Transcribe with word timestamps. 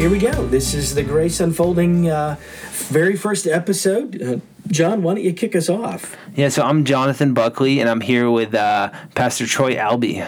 here 0.00 0.08
we 0.08 0.18
go. 0.18 0.46
This 0.46 0.72
is 0.72 0.94
the 0.94 1.02
Grace 1.02 1.40
Unfolding 1.40 2.08
uh, 2.08 2.36
very 2.88 3.16
first 3.16 3.46
episode. 3.46 4.22
Uh, 4.22 4.38
Jon, 4.68 5.02
why 5.02 5.14
don't 5.14 5.22
you 5.22 5.34
kick 5.34 5.54
us 5.54 5.68
off? 5.68 6.16
Yeah, 6.34 6.48
so 6.48 6.62
I'm 6.62 6.86
Jonathan 6.86 7.34
Buckley, 7.34 7.80
and 7.80 7.90
I'm 7.90 8.00
here 8.00 8.30
with 8.30 8.54
uh, 8.54 8.90
Pastor 9.14 9.46
Troy 9.46 9.76
Albee. 9.76 10.24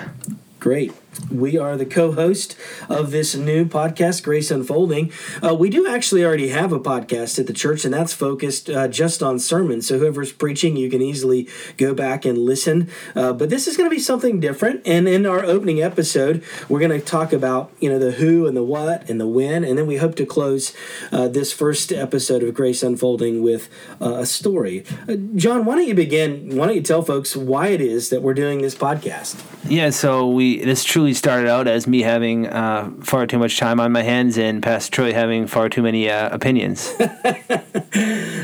Great. 0.61 0.93
We 1.31 1.59
are 1.59 1.77
the 1.77 1.85
co 1.85 2.13
host 2.13 2.57
of 2.89 3.11
this 3.11 3.35
new 3.35 3.67
podcast, 3.67 4.23
Grace 4.23 4.51
Unfolding. 4.51 5.13
Uh, 5.43 5.55
we 5.55 5.69
do 5.69 5.87
actually 5.87 6.25
already 6.25 6.49
have 6.49 6.73
a 6.73 6.81
podcast 6.81 7.39
at 7.39 7.47
the 7.47 7.53
church, 7.53 7.85
and 7.85 7.93
that's 7.93 8.15
focused 8.15 8.71
uh, 8.71 8.89
just 8.89 9.23
on 9.23 9.39
sermons. 9.39 9.87
So, 9.87 9.99
whoever's 9.99 10.33
preaching, 10.33 10.77
you 10.77 10.89
can 10.89 11.03
easily 11.03 11.49
go 11.77 11.93
back 11.93 12.25
and 12.25 12.39
listen. 12.39 12.89
Uh, 13.15 13.35
but 13.35 13.51
this 13.51 13.67
is 13.67 13.77
going 13.77 13.91
to 13.91 13.95
be 13.95 14.01
something 14.01 14.41
different. 14.41 14.81
And 14.87 15.07
in 15.07 15.27
our 15.27 15.45
opening 15.45 15.83
episode, 15.83 16.43
we're 16.69 16.81
going 16.81 16.99
to 16.99 17.05
talk 17.05 17.35
about 17.35 17.71
you 17.79 17.91
know 17.91 17.99
the 17.99 18.13
who 18.13 18.47
and 18.47 18.57
the 18.57 18.65
what 18.65 19.09
and 19.11 19.21
the 19.21 19.29
when. 19.29 19.65
And 19.65 19.77
then 19.77 19.87
we 19.87 19.97
hope 19.97 20.15
to 20.17 20.25
close 20.25 20.75
uh, 21.11 21.29
this 21.29 21.53
first 21.53 21.93
episode 21.93 22.43
of 22.43 22.55
Grace 22.55 22.83
Unfolding 22.83 23.43
with 23.43 23.69
uh, 24.01 24.15
a 24.15 24.27
story. 24.27 24.85
Uh, 25.07 25.17
Jon, 25.35 25.67
why 25.67 25.75
don't 25.75 25.89
you 25.89 25.95
begin? 25.95 26.57
Why 26.57 26.67
don't 26.67 26.77
you 26.77 26.83
tell 26.83 27.03
folks 27.03 27.37
why 27.37 27.69
it 27.69 27.83
is 27.83 28.09
that 28.09 28.23
we're 28.23 28.35
doing 28.35 28.63
this 28.63 28.75
podcast? 28.75 29.45
Yeah, 29.69 29.91
so 29.91 30.29
we 30.29 30.65
this 30.65 30.85
truly 30.85 31.02
started 31.13 31.49
out 31.49 31.67
as 31.67 31.87
me 31.87 32.03
having 32.03 32.47
uh, 32.47 32.91
far 33.01 33.27
too 33.27 33.39
much 33.39 33.59
time 33.59 33.81
on 33.81 33.93
my 33.93 34.03
hands 34.03 34.39
and 34.39 34.63
Pastor 34.63 34.91
Troy 34.91 35.13
having 35.13 35.47
far 35.47 35.69
too 35.69 35.83
many 35.83 36.09
uh, 36.09 36.33
opinions. 36.35 36.93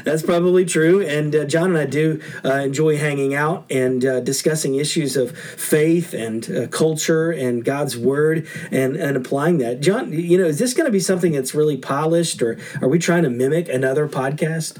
That's 0.04 0.22
probably 0.22 0.64
true. 0.64 1.00
And 1.06 1.34
uh, 1.34 1.44
Jon 1.44 1.70
and 1.70 1.78
I 1.78 1.86
do 1.86 2.20
uh, 2.44 2.54
enjoy 2.54 2.96
hanging 2.98 3.34
out 3.34 3.64
and 3.70 4.04
uh, 4.04 4.20
discussing 4.20 4.74
issues 4.74 5.16
of 5.16 5.36
faith 5.38 6.12
and 6.12 6.50
uh, 6.50 6.66
culture 6.68 7.30
and 7.30 7.64
God's 7.64 7.96
word 7.96 8.46
and, 8.70 8.96
and 8.96 9.16
applying 9.16 9.58
that. 9.58 9.80
Jon, 9.80 10.12
you 10.12 10.38
know, 10.38 10.46
is 10.46 10.58
this 10.58 10.74
going 10.74 10.86
to 10.86 10.92
be 10.92 11.00
something 11.00 11.32
that's 11.32 11.54
really 11.54 11.76
polished 11.76 12.42
or 12.42 12.58
are 12.82 12.88
we 12.88 12.98
trying 12.98 13.22
to 13.22 13.30
mimic 13.30 13.68
another 13.68 14.08
podcast? 14.08 14.78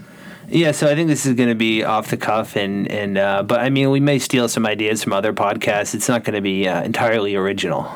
Yeah, 0.51 0.73
so 0.73 0.91
I 0.91 0.95
think 0.95 1.09
this 1.09 1.27
is 1.27 1.35
going 1.35 1.51
to 1.51 1.55
be 1.55 1.85
off 1.85 2.09
the 2.09 2.17
cuff, 2.17 2.57
and 2.57 2.91
and 2.91 3.19
uh, 3.19 3.43
but 3.43 3.61
I 3.61 3.69
mean 3.69 3.91
we 3.91 4.01
may 4.01 4.19
steal 4.19 4.49
some 4.49 4.65
ideas 4.65 5.05
from 5.05 5.13
other 5.13 5.35
podcasts. 5.35 5.95
It's 5.95 6.09
not 6.09 6.25
going 6.25 6.37
to 6.37 6.41
be 6.41 6.67
uh, 6.67 6.83
entirely 6.83 7.35
original. 7.35 7.87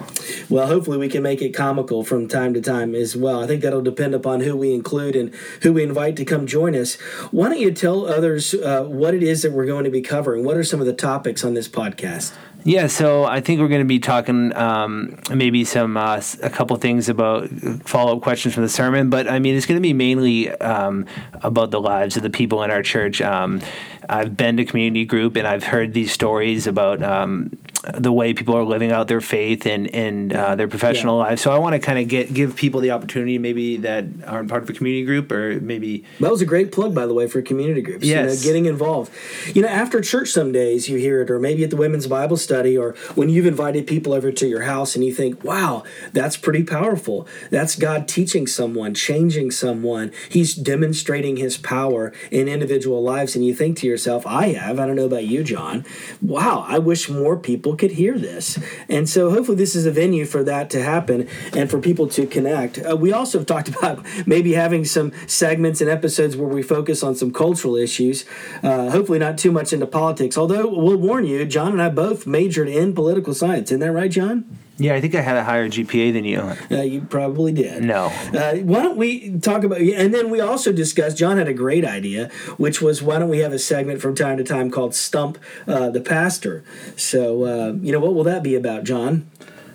Well, 0.51 0.67
hopefully 0.67 0.99
we 0.99 1.09
can 1.09 1.23
make 1.23 1.41
it 1.41 1.55
comical 1.55 2.05
from 2.05 2.29
time 2.29 2.53
to 2.53 2.61
time 2.61 2.95
as 2.95 3.17
well. 3.17 3.43
I 3.43 3.47
think 3.47 3.63
that'll 3.63 3.81
depend 3.81 4.15
upon 4.15 4.41
who 4.41 4.55
we 4.55 4.75
include 4.75 5.17
and 5.17 5.35
who 5.63 5.73
we 5.73 5.83
invite 5.83 6.17
to 6.17 6.27
come 6.27 6.47
join 6.47 6.77
us. 6.77 6.97
Why 7.31 7.49
don't 7.49 7.59
you 7.59 7.73
tell 7.73 8.05
others 8.05 8.53
uh, 8.53 8.85
what 8.85 9.15
it 9.15 9.23
is 9.23 9.41
that 9.43 9.53
we're 9.53 9.67
going 9.67 9.85
to 9.85 9.91
be 9.91 10.03
covering? 10.03 10.45
What 10.45 10.59
are 10.59 10.65
some 10.65 10.81
of 10.81 10.87
the 10.87 10.93
topics 10.93 11.45
on 11.45 11.55
this 11.55 11.69
podcast? 11.69 12.35
Yeah, 12.65 12.87
so 12.87 13.25
I 13.25 13.41
think 13.41 13.61
we're 13.61 13.69
going 13.69 13.81
to 13.81 13.85
be 13.85 13.99
talking 13.99 14.55
um, 14.55 15.19
maybe 15.35 15.65
some 15.65 15.97
uh, 15.97 16.23
a 16.43 16.51
couple 16.51 16.77
things 16.77 17.09
about 17.09 17.49
follow 17.85 18.17
up 18.17 18.23
questions 18.23 18.55
from 18.55 18.63
the 18.63 18.69
sermon, 18.69 19.11
but 19.11 19.29
I 19.29 19.41
mean 19.41 19.57
it's 19.57 19.67
going 19.67 19.79
to 19.79 19.83
be 19.83 19.93
mainly 19.93 20.51
um, 20.61 21.07
about 21.43 21.73
the 21.73 21.81
lives 21.81 22.17
of 22.17 22.23
the 22.23 22.31
people 22.31 22.63
in 22.63 22.71
our 22.71 22.83
church. 22.83 23.21
Um, 23.21 23.61
I've 24.09 24.37
been 24.37 24.57
to 24.59 24.65
community 24.65 25.05
group 25.05 25.35
and 25.35 25.47
I've 25.47 25.65
heard 25.65 25.93
these 25.93 26.13
stories 26.13 26.69
about 26.69 27.03
um, 27.03 27.57
the 27.99 28.13
way 28.13 28.33
people 28.33 28.57
are 28.57 28.63
living 28.63 28.93
out 28.93 29.09
their 29.09 29.21
faith 29.21 29.67
and 29.67 29.93
and 29.95 30.33
uh, 30.33 30.55
their 30.55 30.69
professional 30.69 31.19
yeah. 31.19 31.25
lives. 31.25 31.43
So 31.43 31.51
I 31.51 31.59
want 31.59 31.75
to 31.75 31.81
kind 31.81 31.99
of 31.99 32.07
get 32.09 32.33
give 32.33 32.55
people 32.55 32.81
the 32.81 32.93
opportunity 32.93 33.39
maybe 33.39 33.77
that 33.79 34.05
aren't 34.27 34.49
part 34.49 34.63
of 34.63 34.71
a 34.71 34.73
community 34.73 35.05
group 35.05 35.33
or 35.33 35.61
maybe 35.61 36.05
that 36.21 36.31
was 36.31 36.41
a 36.41 36.47
great 36.47 36.71
plug 36.71 36.95
by 36.95 37.07
the 37.07 37.15
way 37.15 37.27
for 37.27 37.43
community 37.43 37.83
groups. 37.83 38.05
Yes, 38.05 38.23
you 38.23 38.37
know, 38.37 38.53
getting 38.53 38.67
involved. 38.67 39.13
You 39.55 39.63
know, 39.63 39.69
after 39.69 40.01
church 40.01 40.29
some 40.31 40.53
days 40.53 40.89
you 40.89 40.99
hear 40.99 41.23
it, 41.23 41.31
or 41.31 41.41
maybe 41.41 41.65
at 41.65 41.71
the 41.71 41.77
women's 41.77 42.07
Bible 42.07 42.37
study, 42.37 42.77
or 42.79 42.93
when 43.15 43.29
you've 43.29 43.47
invited 43.47 43.87
people 43.87 44.13
over 44.13 44.31
to 44.31 44.47
your 44.47 44.63
house 44.63 44.95
and 44.95 45.05
you 45.05 45.13
think, 45.13 45.43
wow, 45.43 45.83
that's 46.13 46.37
pretty 46.37 46.63
powerful. 46.63 47.27
That's 47.51 47.75
God 47.75 48.07
teaching 48.07 48.47
someone, 48.47 48.95
changing 48.95 49.51
someone. 49.51 50.13
He's 50.29 50.55
demonstrating 50.55 51.37
His 51.37 51.57
power 51.57 52.13
in 52.31 52.47
individual 52.47 53.03
lives, 53.03 53.35
and 53.35 53.45
you 53.45 53.55
think 53.55 53.79
to 53.79 53.87
yourself, 53.87 54.25
I 54.27 54.49
have. 54.49 54.79
I 54.79 54.87
don't 54.87 54.97
know 54.97 55.07
about 55.07 55.25
you, 55.25 55.43
John. 55.43 55.85
Wow, 56.21 56.65
I 56.69 56.79
wish 56.79 57.09
more 57.09 57.37
people 57.37 57.72
people 57.73 57.89
could 57.89 57.97
hear 57.97 58.19
this. 58.19 58.59
And 58.89 59.09
so 59.09 59.31
hopefully 59.31 59.57
this 59.57 59.75
is 59.75 59.87
a 59.87 59.91
venue 59.91 60.25
for 60.25 60.45
that 60.45 60.71
to 60.71 60.83
happen 60.83 61.29
and 61.55 61.71
for 61.71 61.79
people 61.79 62.07
to 62.09 62.27
connect. 62.27 62.79
Uh, 62.79 62.97
we 62.97 63.13
also 63.13 63.39
have 63.39 63.47
talked 63.47 63.69
about 63.77 64.05
maybe 64.27 64.53
having 64.53 64.85
some 64.85 65.13
segments 65.27 65.81
and 65.81 65.89
episodes 65.89 66.37
where 66.37 66.49
we 66.49 66.63
focus 66.63 67.03
on 67.03 67.15
some 67.15 67.33
cultural 67.33 67.77
issues, 67.77 68.25
uh, 68.63 68.91
hopefully 68.91 69.19
not 69.19 69.39
too 69.39 69.53
much 69.53 69.73
into 69.73 69.87
politics. 69.87 70.37
Although 70.37 70.69
we'll 70.69 70.97
warn 70.97 71.25
you, 71.25 71.45
Jon 71.45 71.73
and 71.73 71.83
I 71.83 71.89
both 71.89 72.27
majored 72.27 72.69
in 72.69 72.95
political 72.95 73.35
science. 73.35 73.71
Isn't 73.71 73.81
that 73.81 73.93
right, 73.93 74.11
Jon? 74.11 74.62
Yeah, 74.83 74.95
I 74.95 75.01
think 75.01 75.15
I 75.15 75.21
had 75.21 75.37
a 75.37 75.45
higher 75.45 75.69
GPA 75.69 76.13
than 76.13 76.25
you. 76.25 76.41
Uh, 76.71 76.83
you 76.83 77.03
probably 77.03 77.53
did. 77.53 77.85
No. 77.85 78.07
Uh, 78.35 78.57
why 78.57 78.83
don't 78.83 78.97
we 78.97 79.39
talk 79.39 79.63
about? 79.63 79.81
And 79.81 80.13
then 80.13 80.29
we 80.29 80.41
also 80.41 80.73
discussed. 80.73 81.17
Jon 81.17 81.39
had 81.39 81.47
a 81.47 81.55
great 81.55 81.85
idea, 81.85 82.31
which 82.57 82.83
was 82.83 83.01
why 83.01 83.21
don't 83.21 83.29
we 83.29 83.39
have 83.39 83.53
a 83.53 83.61
segment 83.61 84.01
from 84.01 84.17
time 84.17 84.39
to 84.39 84.45
time 84.45 84.73
called 84.73 84.95
"Stump 84.95 85.39
uh, 85.69 85.91
the 85.91 86.01
Pastor." 86.01 86.65
So 86.97 87.45
uh, 87.45 87.73
you 87.81 87.93
know 87.93 88.01
what 88.01 88.15
will 88.15 88.25
that 88.25 88.43
be 88.43 88.57
about, 88.57 88.83
Jon? 88.83 89.31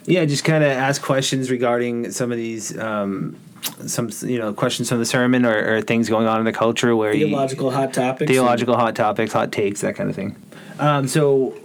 Yeah, 0.06 0.25
just 0.25 0.44
kind 0.44 0.63
of 0.63 0.72
ask 0.72 1.01
questions 1.01 1.50
regarding 1.50 2.12
some 2.12 2.31
of 2.31 2.38
these. 2.38 2.78
Um, 2.78 3.38
some 3.85 4.09
you 4.22 4.38
know 4.38 4.53
questions 4.53 4.90
from 4.90 5.00
the 5.00 5.06
sermon 5.06 5.46
or, 5.46 5.78
or, 5.78 5.81
things 5.81 6.09
going 6.09 6.28
on 6.28 6.40
in 6.40 6.46
the 6.46 6.53
culture 6.53 6.96
where 6.96 7.12
theological 7.12 7.69
you, 7.69 7.75
hot 7.75 7.94
topics 7.94 8.31
theological 8.31 8.75
hot 8.75 8.96
topics 8.96 9.34
hot 9.34 9.51
takes 9.51 9.81
that 9.81 9.96
kind 9.96 10.09
of 10.09 10.16
thing 10.16 10.35
um, 10.79 11.07
so 11.07 11.56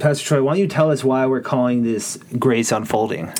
Pastor 0.00 0.24
Troy, 0.24 0.42
why 0.42 0.52
don't 0.52 0.60
you 0.60 0.66
tell 0.66 0.90
us 0.90 1.04
why 1.04 1.26
we're 1.26 1.42
calling 1.42 1.82
this 1.82 2.18
Grace 2.38 2.72
Unfolding? 2.72 3.30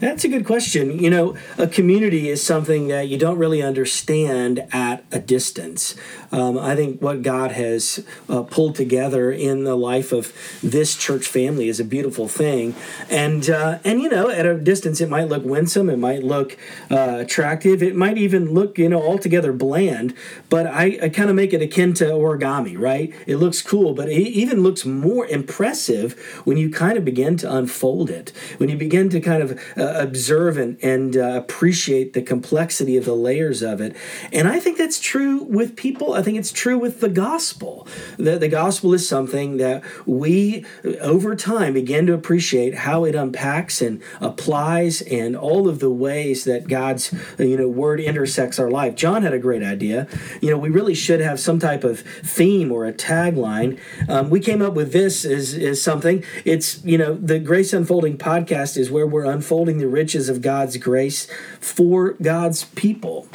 That's 0.00 0.24
a 0.24 0.28
good 0.28 0.44
question. 0.44 0.98
You 0.98 1.10
know, 1.10 1.36
a 1.58 1.66
community 1.66 2.28
is 2.28 2.42
something 2.42 2.88
that 2.88 3.08
you 3.08 3.18
don't 3.18 3.38
really 3.38 3.62
understand 3.62 4.66
at 4.72 5.04
a 5.12 5.18
distance. 5.18 5.94
Um, 6.32 6.58
I 6.58 6.74
think 6.74 7.00
what 7.00 7.22
God 7.22 7.52
has 7.52 8.04
uh, 8.28 8.42
pulled 8.42 8.74
together 8.74 9.30
in 9.30 9.64
the 9.64 9.74
life 9.74 10.12
of 10.12 10.32
this 10.62 10.96
church 10.96 11.26
family 11.26 11.68
is 11.68 11.80
a 11.80 11.84
beautiful 11.84 12.28
thing, 12.28 12.74
and 13.08 13.48
uh, 13.48 13.78
and 13.84 14.00
you 14.00 14.08
know, 14.08 14.28
at 14.28 14.44
a 14.44 14.58
distance, 14.58 15.00
it 15.00 15.08
might 15.08 15.28
look 15.28 15.44
winsome, 15.44 15.88
it 15.88 15.98
might 15.98 16.22
look 16.22 16.58
uh, 16.90 17.18
attractive, 17.20 17.82
it 17.82 17.96
might 17.96 18.18
even 18.18 18.52
look 18.52 18.78
you 18.78 18.88
know 18.88 19.02
altogether 19.02 19.52
bland. 19.52 20.14
But 20.50 20.66
I, 20.66 20.98
I 21.02 21.08
kind 21.08 21.30
of 21.30 21.36
make 21.36 21.52
it 21.52 21.62
akin 21.62 21.94
to 21.94 22.04
origami, 22.06 22.78
right? 22.78 23.14
It 23.26 23.36
looks 23.36 23.62
cool, 23.62 23.94
but 23.94 24.08
it 24.08 24.16
even 24.18 24.62
looks 24.62 24.84
more 24.84 25.26
impressive 25.26 26.05
when 26.44 26.56
you 26.56 26.70
kind 26.70 26.96
of 26.98 27.04
begin 27.04 27.36
to 27.38 27.52
unfold 27.52 28.10
it, 28.10 28.32
when 28.58 28.68
you 28.68 28.76
begin 28.76 29.08
to 29.10 29.20
kind 29.20 29.42
of 29.42 29.60
uh, 29.76 29.94
observe 29.96 30.56
and, 30.56 30.82
and 30.82 31.16
uh, 31.16 31.42
appreciate 31.42 32.12
the 32.12 32.22
complexity 32.22 32.96
of 32.96 33.04
the 33.04 33.14
layers 33.14 33.62
of 33.62 33.80
it. 33.80 33.96
And 34.32 34.48
I 34.48 34.60
think 34.60 34.78
that's 34.78 35.00
true 35.00 35.42
with 35.44 35.76
people. 35.76 36.14
I 36.14 36.22
think 36.22 36.38
it's 36.38 36.52
true 36.52 36.78
with 36.78 37.00
the 37.00 37.08
gospel. 37.08 37.86
The, 38.16 38.38
the 38.38 38.48
gospel 38.48 38.94
is 38.94 39.08
something 39.08 39.56
that 39.58 39.82
we, 40.06 40.64
over 41.00 41.34
time, 41.34 41.74
begin 41.74 42.06
to 42.06 42.14
appreciate 42.14 42.74
how 42.74 43.04
it 43.04 43.14
unpacks 43.14 43.80
and 43.80 44.02
applies 44.20 45.02
and 45.02 45.36
all 45.36 45.68
of 45.68 45.80
the 45.80 45.90
ways 45.90 46.44
that 46.44 46.68
God's 46.68 47.14
you 47.38 47.56
know 47.56 47.68
word 47.68 48.00
intersects 48.00 48.58
our 48.58 48.70
life. 48.70 48.94
Jon 48.94 49.22
had 49.22 49.32
a 49.32 49.38
great 49.38 49.62
idea. 49.62 50.06
You 50.40 50.50
know, 50.50 50.58
we 50.58 50.68
really 50.68 50.94
should 50.94 51.20
have 51.20 51.40
some 51.40 51.58
type 51.58 51.84
of 51.84 52.00
theme 52.00 52.70
or 52.72 52.86
a 52.86 52.92
tagline. 52.92 53.78
Um, 54.08 54.30
we 54.30 54.40
came 54.40 54.62
up 54.62 54.74
with 54.74 54.92
this 54.92 55.24
as, 55.24 55.54
as 55.54 55.82
something. 55.82 55.95
It's, 56.44 56.84
you 56.84 56.98
know, 56.98 57.14
the 57.14 57.38
Grace 57.38 57.72
Unfolding 57.72 58.18
podcast 58.18 58.76
is 58.76 58.90
where 58.90 59.06
we're 59.06 59.24
unfolding 59.24 59.78
the 59.78 59.88
riches 59.88 60.28
of 60.28 60.42
God's 60.42 60.76
grace 60.76 61.26
for 61.60 62.12
God's 62.22 62.64
people. 62.64 63.28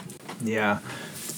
Yeah. 0.43 0.79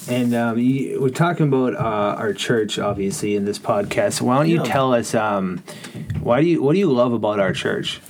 And 0.08 0.34
um, 0.36 0.58
you, 0.58 1.00
we're 1.02 1.10
talking 1.10 1.48
about 1.48 1.76
uh, 1.76 2.18
our 2.20 2.34
church, 2.34 2.78
obviously, 2.78 3.36
in 3.36 3.46
this 3.46 3.60
podcast. 3.60 4.22
Why 4.22 4.38
don't 4.38 4.50
you 4.50 4.58
yeah. 4.58 4.64
tell 4.64 4.94
us 4.94 5.16
um, 5.16 5.64
why 6.20 6.42
do 6.42 6.48
you 6.48 6.64
what 6.64 6.74
do 6.74 6.80
you 6.80 6.92
love 6.92 7.14
about 7.14 7.40
our 7.40 7.54
church? 7.54 8.02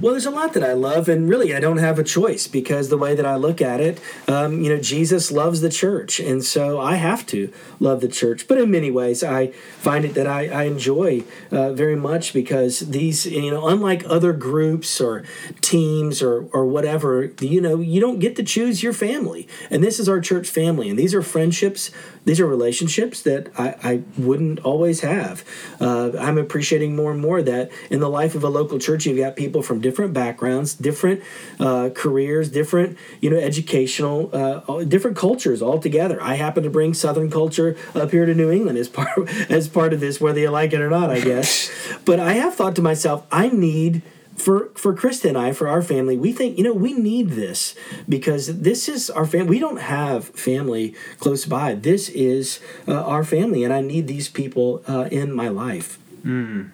Well, 0.00 0.12
there's 0.12 0.26
a 0.26 0.30
lot 0.30 0.54
that 0.54 0.64
I 0.64 0.72
love, 0.72 1.08
and 1.08 1.28
really, 1.28 1.54
I 1.54 1.60
don't 1.60 1.78
have 1.78 1.98
a 1.98 2.04
choice 2.04 2.46
because 2.46 2.88
the 2.88 2.96
way 2.96 3.14
that 3.14 3.26
I 3.26 3.36
look 3.36 3.60
at 3.60 3.80
it, 3.80 4.00
um, 4.28 4.62
you 4.62 4.70
know, 4.70 4.80
Jesus 4.80 5.30
loves 5.30 5.60
the 5.60 5.68
church, 5.68 6.20
and 6.20 6.44
so 6.44 6.80
I 6.80 6.96
have 6.96 7.26
to 7.26 7.52
love 7.78 8.00
the 8.00 8.08
church. 8.08 8.48
But 8.48 8.58
in 8.58 8.70
many 8.70 8.90
ways, 8.90 9.22
I 9.22 9.48
find 9.78 10.04
it 10.04 10.14
that 10.14 10.26
I, 10.26 10.48
I 10.48 10.62
enjoy 10.64 11.24
uh, 11.50 11.72
very 11.72 11.96
much 11.96 12.32
because 12.32 12.80
these, 12.80 13.26
you 13.26 13.50
know, 13.50 13.66
unlike 13.66 14.04
other 14.06 14.32
groups 14.32 15.00
or 15.00 15.24
teams 15.60 16.22
or 16.22 16.46
or 16.52 16.64
whatever, 16.64 17.32
you 17.40 17.60
know, 17.60 17.80
you 17.80 18.00
don't 18.00 18.20
get 18.20 18.36
to 18.36 18.42
choose 18.42 18.82
your 18.82 18.94
family, 18.94 19.46
and 19.70 19.84
this 19.84 19.98
is 20.00 20.08
our 20.08 20.20
church 20.20 20.48
family, 20.48 20.88
and 20.88 20.98
these 20.98 21.14
are 21.14 21.22
friendships 21.30 21.90
these 22.24 22.38
are 22.38 22.46
relationships 22.46 23.22
that 23.22 23.50
I, 23.58 23.74
I 23.82 24.02
wouldn't 24.18 24.60
always 24.60 25.00
have. 25.00 25.42
Uh, 25.80 26.12
I'm 26.18 26.36
appreciating 26.36 26.94
more 26.94 27.12
and 27.12 27.20
more 27.20 27.42
that 27.42 27.70
in 27.88 28.00
the 28.00 28.10
life 28.10 28.34
of 28.34 28.44
a 28.44 28.48
local 28.48 28.78
church, 28.78 29.06
you've 29.06 29.18
got 29.18 29.36
people 29.36 29.62
from 29.62 29.80
different 29.80 30.12
backgrounds, 30.12 30.74
different 30.74 31.22
uh, 31.58 31.90
careers, 31.94 32.50
different 32.50 32.98
you 33.20 33.30
know 33.30 33.38
educational, 33.38 34.30
uh, 34.34 34.84
different 34.84 35.16
cultures 35.16 35.62
all 35.62 35.78
together. 35.78 36.22
I 36.22 36.34
happen 36.34 36.62
to 36.62 36.70
bring 36.70 36.92
Southern 36.92 37.30
culture 37.30 37.76
up 37.94 38.10
here 38.10 38.26
to 38.26 38.34
New 38.34 38.50
England 38.50 38.76
as 38.76 38.88
part 38.88 39.28
as 39.50 39.68
part 39.68 39.92
of 39.92 40.00
this, 40.00 40.20
whether 40.20 40.40
you 40.40 40.50
like 40.50 40.72
it 40.72 40.80
or 40.80 40.90
not, 40.90 41.10
I 41.10 41.20
guess. 41.20 41.70
but 42.04 42.20
I 42.20 42.34
have 42.34 42.54
thought 42.54 42.76
to 42.76 42.82
myself, 42.82 43.26
I 43.32 43.48
need 43.48 44.02
for 44.40 44.70
for 44.74 44.94
Krista 44.94 45.28
and 45.28 45.38
I, 45.38 45.52
for 45.52 45.68
our 45.68 45.82
family, 45.82 46.16
we 46.16 46.32
think 46.32 46.58
you 46.58 46.64
know 46.64 46.72
we 46.72 46.92
need 46.92 47.30
this 47.30 47.74
because 48.08 48.60
this 48.60 48.88
is 48.88 49.10
our 49.10 49.26
family. 49.26 49.50
We 49.50 49.58
don't 49.58 49.80
have 49.80 50.28
family 50.30 50.94
close 51.18 51.46
by. 51.46 51.74
This 51.74 52.08
is 52.08 52.60
uh, 52.88 52.94
our 52.94 53.24
family, 53.24 53.64
and 53.64 53.72
I 53.72 53.80
need 53.80 54.08
these 54.08 54.28
people 54.28 54.82
uh, 54.88 55.08
in 55.10 55.32
my 55.32 55.48
life. 55.48 55.98
Mm. 56.24 56.70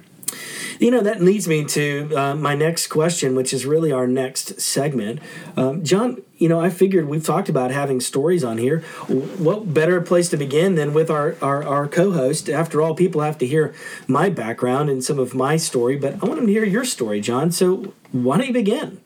You 0.79 0.91
know 0.91 1.01
that 1.01 1.23
leads 1.23 1.49
me 1.49 1.65
to 1.65 2.13
uh, 2.15 2.35
my 2.35 2.55
next 2.55 2.89
question, 2.89 3.35
which 3.35 3.53
is 3.53 3.65
really 3.65 3.93
our 3.93 4.07
next 4.07 4.61
segment. 4.61 5.21
Um, 5.57 5.83
Jon, 5.85 6.23
you 6.37 6.49
know, 6.49 6.61
I 6.61 6.69
figured 6.69 7.09
we've 7.09 7.25
talked 7.25 7.49
about 7.49 7.71
having 7.71 8.01
stories 8.01 8.45
on 8.45 8.59
here. 8.59 8.81
What 9.09 9.73
better 9.73 10.01
place 10.01 10.29
to 10.31 10.37
begin 10.37 10.75
than 10.75 10.93
with 10.93 11.11
our, 11.11 11.37
our, 11.41 11.65
our 11.65 11.89
co 11.89 12.13
host? 12.13 12.51
After 12.51 12.83
all, 12.83 12.95
people 12.95 13.23
have 13.23 13.39
to 13.39 13.47
hear 13.47 13.75
my 14.07 14.29
background 14.29 14.91
and 14.91 15.03
some 15.03 15.19
of 15.19 15.35
my 15.35 15.57
story, 15.57 15.97
but 15.97 16.15
I 16.15 16.27
want 16.27 16.37
them 16.37 16.47
to 16.47 16.53
hear 16.53 16.65
your 16.65 16.85
story, 16.85 17.21
Jon. 17.21 17.51
So 17.53 17.95
why 18.13 18.39
don't 18.39 18.47
you 18.47 18.53
begin? 18.53 19.01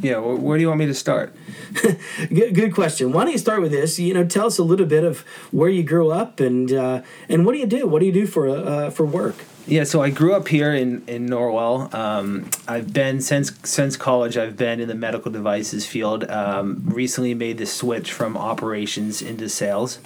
Yeah, 0.00 0.18
where 0.18 0.56
do 0.56 0.62
you 0.62 0.68
want 0.68 0.78
me 0.78 0.86
to 0.86 0.94
start? 0.94 1.34
good, 2.28 2.54
good 2.54 2.72
question. 2.72 3.10
Why 3.10 3.24
don't 3.24 3.32
you 3.32 3.38
start 3.38 3.60
with 3.60 3.72
this? 3.72 3.98
You 3.98 4.14
know, 4.14 4.24
tell 4.24 4.46
us 4.46 4.58
a 4.58 4.62
little 4.62 4.86
bit 4.86 5.02
of 5.02 5.20
where 5.50 5.68
you 5.68 5.82
grew 5.82 6.12
up 6.12 6.38
and 6.38 6.72
uh, 6.72 7.02
and 7.28 7.44
what 7.44 7.52
do 7.52 7.58
you 7.58 7.66
do? 7.66 7.86
What 7.88 7.98
do 7.98 8.06
you 8.06 8.12
do 8.12 8.26
for 8.26 8.48
uh, 8.48 8.90
for 8.90 9.04
work? 9.04 9.44
Yeah, 9.68 9.84
so 9.84 10.00
I 10.02 10.08
grew 10.08 10.34
up 10.34 10.48
here 10.48 10.72
in 10.72 11.02
in 11.06 11.28
Norwell. 11.28 11.92
Um, 11.92 12.50
I've 12.66 12.92
been 12.92 13.20
since 13.20 13.52
since 13.64 13.98
college. 13.98 14.38
I've 14.38 14.56
been 14.56 14.80
in 14.80 14.88
the 14.88 14.94
medical 14.94 15.30
devices 15.30 15.86
field. 15.86 16.24
Um, 16.30 16.82
recently 16.86 17.34
made 17.34 17.58
the 17.58 17.66
switch 17.66 18.10
from 18.12 18.36
operations 18.36 19.20
into 19.20 19.48
sales. 19.48 19.98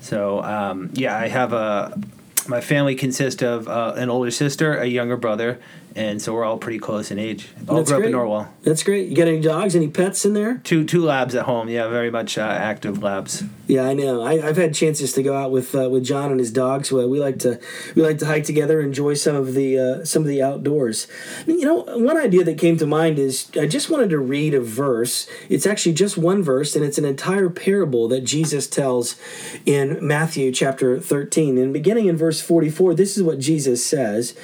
So 0.00 0.42
um, 0.42 0.90
yeah, 0.92 1.16
I 1.18 1.28
have 1.28 1.52
a. 1.52 2.00
My 2.46 2.60
family 2.60 2.94
consists 2.94 3.42
of 3.42 3.66
uh, 3.68 3.94
an 3.96 4.10
older 4.10 4.30
sister, 4.30 4.76
a 4.76 4.84
younger 4.86 5.16
brother, 5.16 5.58
and 5.96 6.20
so 6.20 6.34
we're 6.34 6.44
all 6.44 6.58
pretty 6.58 6.78
close 6.78 7.10
in 7.10 7.18
age. 7.18 7.48
All 7.66 7.78
That's 7.78 7.90
grew 7.90 8.00
great. 8.00 8.14
up 8.14 8.20
in 8.20 8.28
Norwell. 8.28 8.48
That's 8.62 8.82
great. 8.82 9.08
You 9.08 9.16
got 9.16 9.28
any 9.28 9.40
dogs? 9.40 9.74
Any 9.74 9.88
pets 9.88 10.24
in 10.24 10.34
there? 10.34 10.58
Two 10.62 10.84
two 10.84 11.02
labs 11.02 11.34
at 11.34 11.46
home. 11.46 11.68
Yeah, 11.68 11.88
very 11.88 12.10
much 12.10 12.38
uh, 12.38 12.42
active 12.42 13.02
labs. 13.02 13.42
Yeah, 13.66 13.84
I 13.84 13.94
know. 13.94 14.22
I, 14.22 14.40
have 14.40 14.58
had 14.58 14.74
chances 14.74 15.14
to 15.14 15.22
go 15.22 15.34
out 15.34 15.50
with 15.50 15.74
uh, 15.74 15.88
with 15.88 16.04
Jon 16.04 16.30
and 16.30 16.38
his 16.38 16.50
dogs. 16.50 16.92
Well, 16.92 17.08
we 17.08 17.18
like 17.18 17.38
to 17.40 17.58
we 17.94 18.02
like 18.02 18.18
to 18.18 18.26
hike 18.26 18.44
together, 18.44 18.78
and 18.78 18.88
enjoy 18.88 19.14
some 19.14 19.36
of 19.36 19.54
the 19.54 19.78
uh, 19.78 20.04
some 20.04 20.22
of 20.22 20.28
the 20.28 20.42
outdoors. 20.42 21.06
You 21.46 21.64
know, 21.64 21.84
one 21.96 22.18
idea 22.18 22.44
that 22.44 22.58
came 22.58 22.76
to 22.76 22.86
mind 22.86 23.18
is 23.18 23.50
I 23.58 23.66
just 23.66 23.88
wanted 23.88 24.10
to 24.10 24.18
read 24.18 24.52
a 24.52 24.60
verse. 24.60 25.26
It's 25.48 25.66
actually 25.66 25.94
just 25.94 26.18
one 26.18 26.42
verse, 26.42 26.76
and 26.76 26.84
it's 26.84 26.98
an 26.98 27.06
entire 27.06 27.48
parable 27.48 28.06
that 28.08 28.20
Jesus 28.20 28.66
tells 28.66 29.16
in 29.64 29.98
Matthew 30.06 30.52
chapter 30.52 31.00
thirteen. 31.00 31.56
And 31.56 31.72
beginning 31.72 32.04
in 32.04 32.18
verse 32.18 32.42
forty 32.42 32.68
four, 32.68 32.94
this 32.94 33.16
is 33.16 33.22
what 33.22 33.38
Jesus 33.38 33.84
says: 33.84 34.36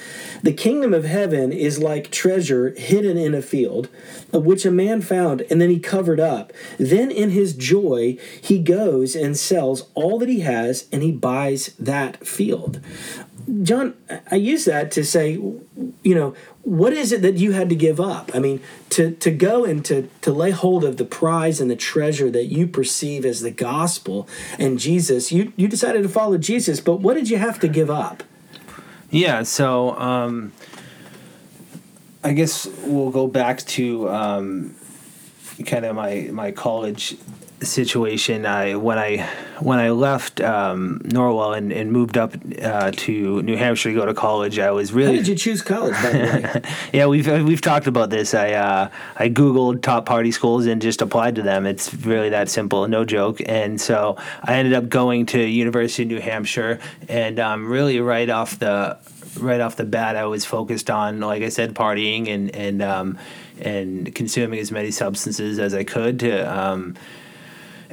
"The 0.42 0.54
kingdom 0.54 0.94
of 0.94 1.04
heaven 1.04 1.52
is 1.52 1.78
like 1.78 2.10
treasure 2.10 2.70
hidden 2.70 3.18
in 3.18 3.34
a 3.34 3.42
field, 3.42 3.90
which 4.32 4.64
a 4.64 4.70
man 4.70 5.02
found, 5.02 5.42
and 5.50 5.60
then 5.60 5.68
he 5.68 5.78
covered 5.78 6.20
up. 6.20 6.54
Then 6.78 7.10
in 7.10 7.30
his 7.30 7.52
joy 7.52 8.16
he 8.40 8.58
goes." 8.58 9.09
Goes 9.10 9.22
and 9.22 9.36
sells 9.36 9.88
all 9.94 10.18
that 10.18 10.28
he 10.28 10.40
has 10.40 10.86
and 10.92 11.02
he 11.02 11.10
buys 11.10 11.74
that 11.78 12.26
field. 12.26 12.80
Jon, 13.62 13.94
I 14.30 14.36
use 14.36 14.66
that 14.66 14.90
to 14.92 15.04
say, 15.04 15.32
you 15.32 16.14
know, 16.14 16.34
what 16.62 16.92
is 16.92 17.10
it 17.10 17.22
that 17.22 17.36
you 17.36 17.52
had 17.52 17.68
to 17.70 17.74
give 17.74 17.98
up? 18.00 18.30
I 18.34 18.38
mean, 18.38 18.60
to, 18.90 19.12
to 19.12 19.30
go 19.30 19.64
and 19.64 19.84
to, 19.86 20.08
to 20.20 20.30
lay 20.30 20.50
hold 20.50 20.84
of 20.84 20.96
the 20.96 21.04
prize 21.04 21.60
and 21.60 21.70
the 21.70 21.76
treasure 21.76 22.30
that 22.30 22.46
you 22.46 22.68
perceive 22.68 23.24
as 23.24 23.40
the 23.40 23.50
gospel 23.50 24.28
and 24.58 24.78
Jesus, 24.78 25.32
you, 25.32 25.52
you 25.56 25.66
decided 25.66 26.02
to 26.04 26.08
follow 26.08 26.38
Jesus, 26.38 26.80
but 26.80 27.00
what 27.00 27.14
did 27.14 27.28
you 27.28 27.38
have 27.38 27.58
to 27.60 27.68
give 27.68 27.90
up? 27.90 28.22
Yeah, 29.10 29.42
so 29.42 29.98
um, 29.98 30.52
I 32.22 32.32
guess 32.32 32.66
we'll 32.84 33.10
go 33.10 33.26
back 33.26 33.58
to 33.60 34.08
um, 34.08 34.76
kind 35.66 35.84
of 35.84 35.96
my, 35.96 36.28
my 36.30 36.52
college 36.52 37.16
situation. 37.62 38.46
I 38.46 38.74
when 38.74 38.98
I 38.98 39.28
when 39.60 39.78
I 39.78 39.90
left 39.90 40.40
um, 40.40 41.00
Norwell 41.04 41.56
and, 41.56 41.72
and 41.72 41.92
moved 41.92 42.16
up 42.16 42.34
uh, 42.62 42.90
to 42.92 43.42
New 43.42 43.56
Hampshire 43.56 43.90
to 43.90 43.94
go 43.94 44.06
to 44.06 44.14
college, 44.14 44.58
I 44.58 44.70
was 44.70 44.92
really. 44.92 45.12
How 45.12 45.18
did 45.18 45.28
you 45.28 45.34
choose 45.34 45.62
college? 45.62 45.94
By 45.94 46.12
the 46.12 46.18
way, 46.18 46.74
yeah, 46.92 47.06
we've 47.06 47.26
we've 47.44 47.60
talked 47.60 47.86
about 47.86 48.10
this. 48.10 48.34
I 48.34 48.52
uh, 48.52 48.90
I 49.16 49.28
googled 49.28 49.82
top 49.82 50.06
party 50.06 50.30
schools 50.32 50.66
and 50.66 50.80
just 50.80 51.02
applied 51.02 51.36
to 51.36 51.42
them. 51.42 51.66
It's 51.66 51.92
really 51.94 52.30
that 52.30 52.48
simple, 52.48 52.86
no 52.88 53.04
joke. 53.04 53.40
And 53.46 53.80
so 53.80 54.16
I 54.42 54.54
ended 54.54 54.74
up 54.74 54.88
going 54.88 55.26
to 55.26 55.40
University 55.40 56.02
of 56.04 56.08
New 56.08 56.20
Hampshire, 56.20 56.80
and 57.08 57.38
um, 57.38 57.68
really 57.68 58.00
right 58.00 58.28
off 58.28 58.58
the 58.58 58.98
right 59.38 59.60
off 59.60 59.76
the 59.76 59.84
bat, 59.84 60.16
I 60.16 60.26
was 60.26 60.44
focused 60.44 60.90
on, 60.90 61.20
like 61.20 61.42
I 61.42 61.48
said, 61.48 61.74
partying 61.74 62.28
and 62.28 62.54
and 62.54 62.82
um, 62.82 63.18
and 63.60 64.14
consuming 64.14 64.58
as 64.58 64.72
many 64.72 64.90
substances 64.90 65.58
as 65.58 65.74
I 65.74 65.84
could 65.84 66.20
to. 66.20 66.58
Um, 66.58 66.94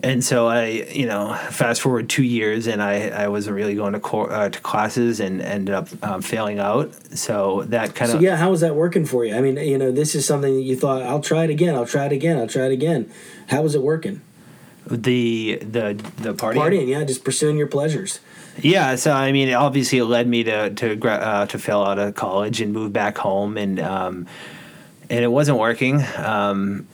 and 0.03 0.23
so 0.23 0.47
I, 0.47 0.67
you 0.91 1.05
know, 1.05 1.33
fast 1.49 1.81
forward 1.81 2.09
two 2.09 2.23
years, 2.23 2.67
and 2.67 2.81
I, 2.81 3.09
I 3.09 3.27
wasn't 3.29 3.55
really 3.55 3.75
going 3.75 3.93
to 3.93 3.99
cor- 3.99 4.31
uh, 4.31 4.49
to 4.49 4.59
classes, 4.61 5.19
and 5.19 5.41
ended 5.41 5.73
up 5.73 5.87
um, 6.03 6.21
failing 6.21 6.59
out. 6.59 6.93
So 7.17 7.63
that 7.67 7.95
kind 7.95 8.11
of 8.11 8.17
so 8.17 8.23
yeah. 8.23 8.35
How 8.35 8.51
was 8.51 8.61
that 8.61 8.75
working 8.75 9.05
for 9.05 9.25
you? 9.25 9.35
I 9.35 9.41
mean, 9.41 9.57
you 9.57 9.77
know, 9.77 9.91
this 9.91 10.13
is 10.13 10.25
something 10.25 10.53
that 10.53 10.61
you 10.61 10.75
thought 10.75 11.01
I'll 11.01 11.21
try 11.21 11.45
it 11.45 11.49
again. 11.49 11.75
I'll 11.75 11.87
try 11.87 12.05
it 12.05 12.11
again. 12.11 12.37
I'll 12.37 12.47
try 12.47 12.65
it 12.65 12.71
again. 12.71 13.11
How 13.47 13.61
was 13.61 13.75
it 13.75 13.81
working? 13.81 14.21
The 14.85 15.57
the 15.61 16.01
the 16.17 16.33
partying. 16.33 16.55
Partying, 16.55 16.87
yeah, 16.87 17.03
just 17.03 17.23
pursuing 17.23 17.57
your 17.57 17.67
pleasures. 17.67 18.19
Yeah, 18.61 18.95
so 18.95 19.11
I 19.11 19.31
mean, 19.31 19.53
obviously, 19.53 19.99
it 19.99 20.05
led 20.05 20.27
me 20.27 20.43
to 20.43 20.69
to 20.69 21.09
uh, 21.09 21.45
to 21.47 21.59
fail 21.59 21.81
out 21.81 21.99
of 21.99 22.15
college 22.15 22.61
and 22.61 22.71
move 22.71 22.93
back 22.93 23.17
home, 23.17 23.57
and 23.57 23.79
um, 23.79 24.27
and 25.09 25.23
it 25.23 25.31
wasn't 25.31 25.57
working. 25.57 26.03
Um, 26.17 26.87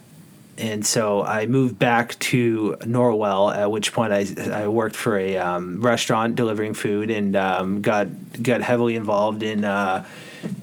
and 0.57 0.85
so 0.85 1.23
I 1.23 1.45
moved 1.45 1.79
back 1.79 2.17
to 2.19 2.77
Norwell. 2.81 3.55
At 3.55 3.71
which 3.71 3.91
point 3.91 4.13
I, 4.13 4.27
I 4.51 4.67
worked 4.67 4.95
for 4.95 5.17
a 5.17 5.37
um, 5.37 5.81
restaurant 5.81 6.35
delivering 6.35 6.73
food 6.73 7.09
and 7.09 7.35
um, 7.35 7.81
got 7.81 8.07
got 8.41 8.61
heavily 8.61 8.95
involved 8.95 9.41
in 9.41 9.65
uh, 9.65 10.05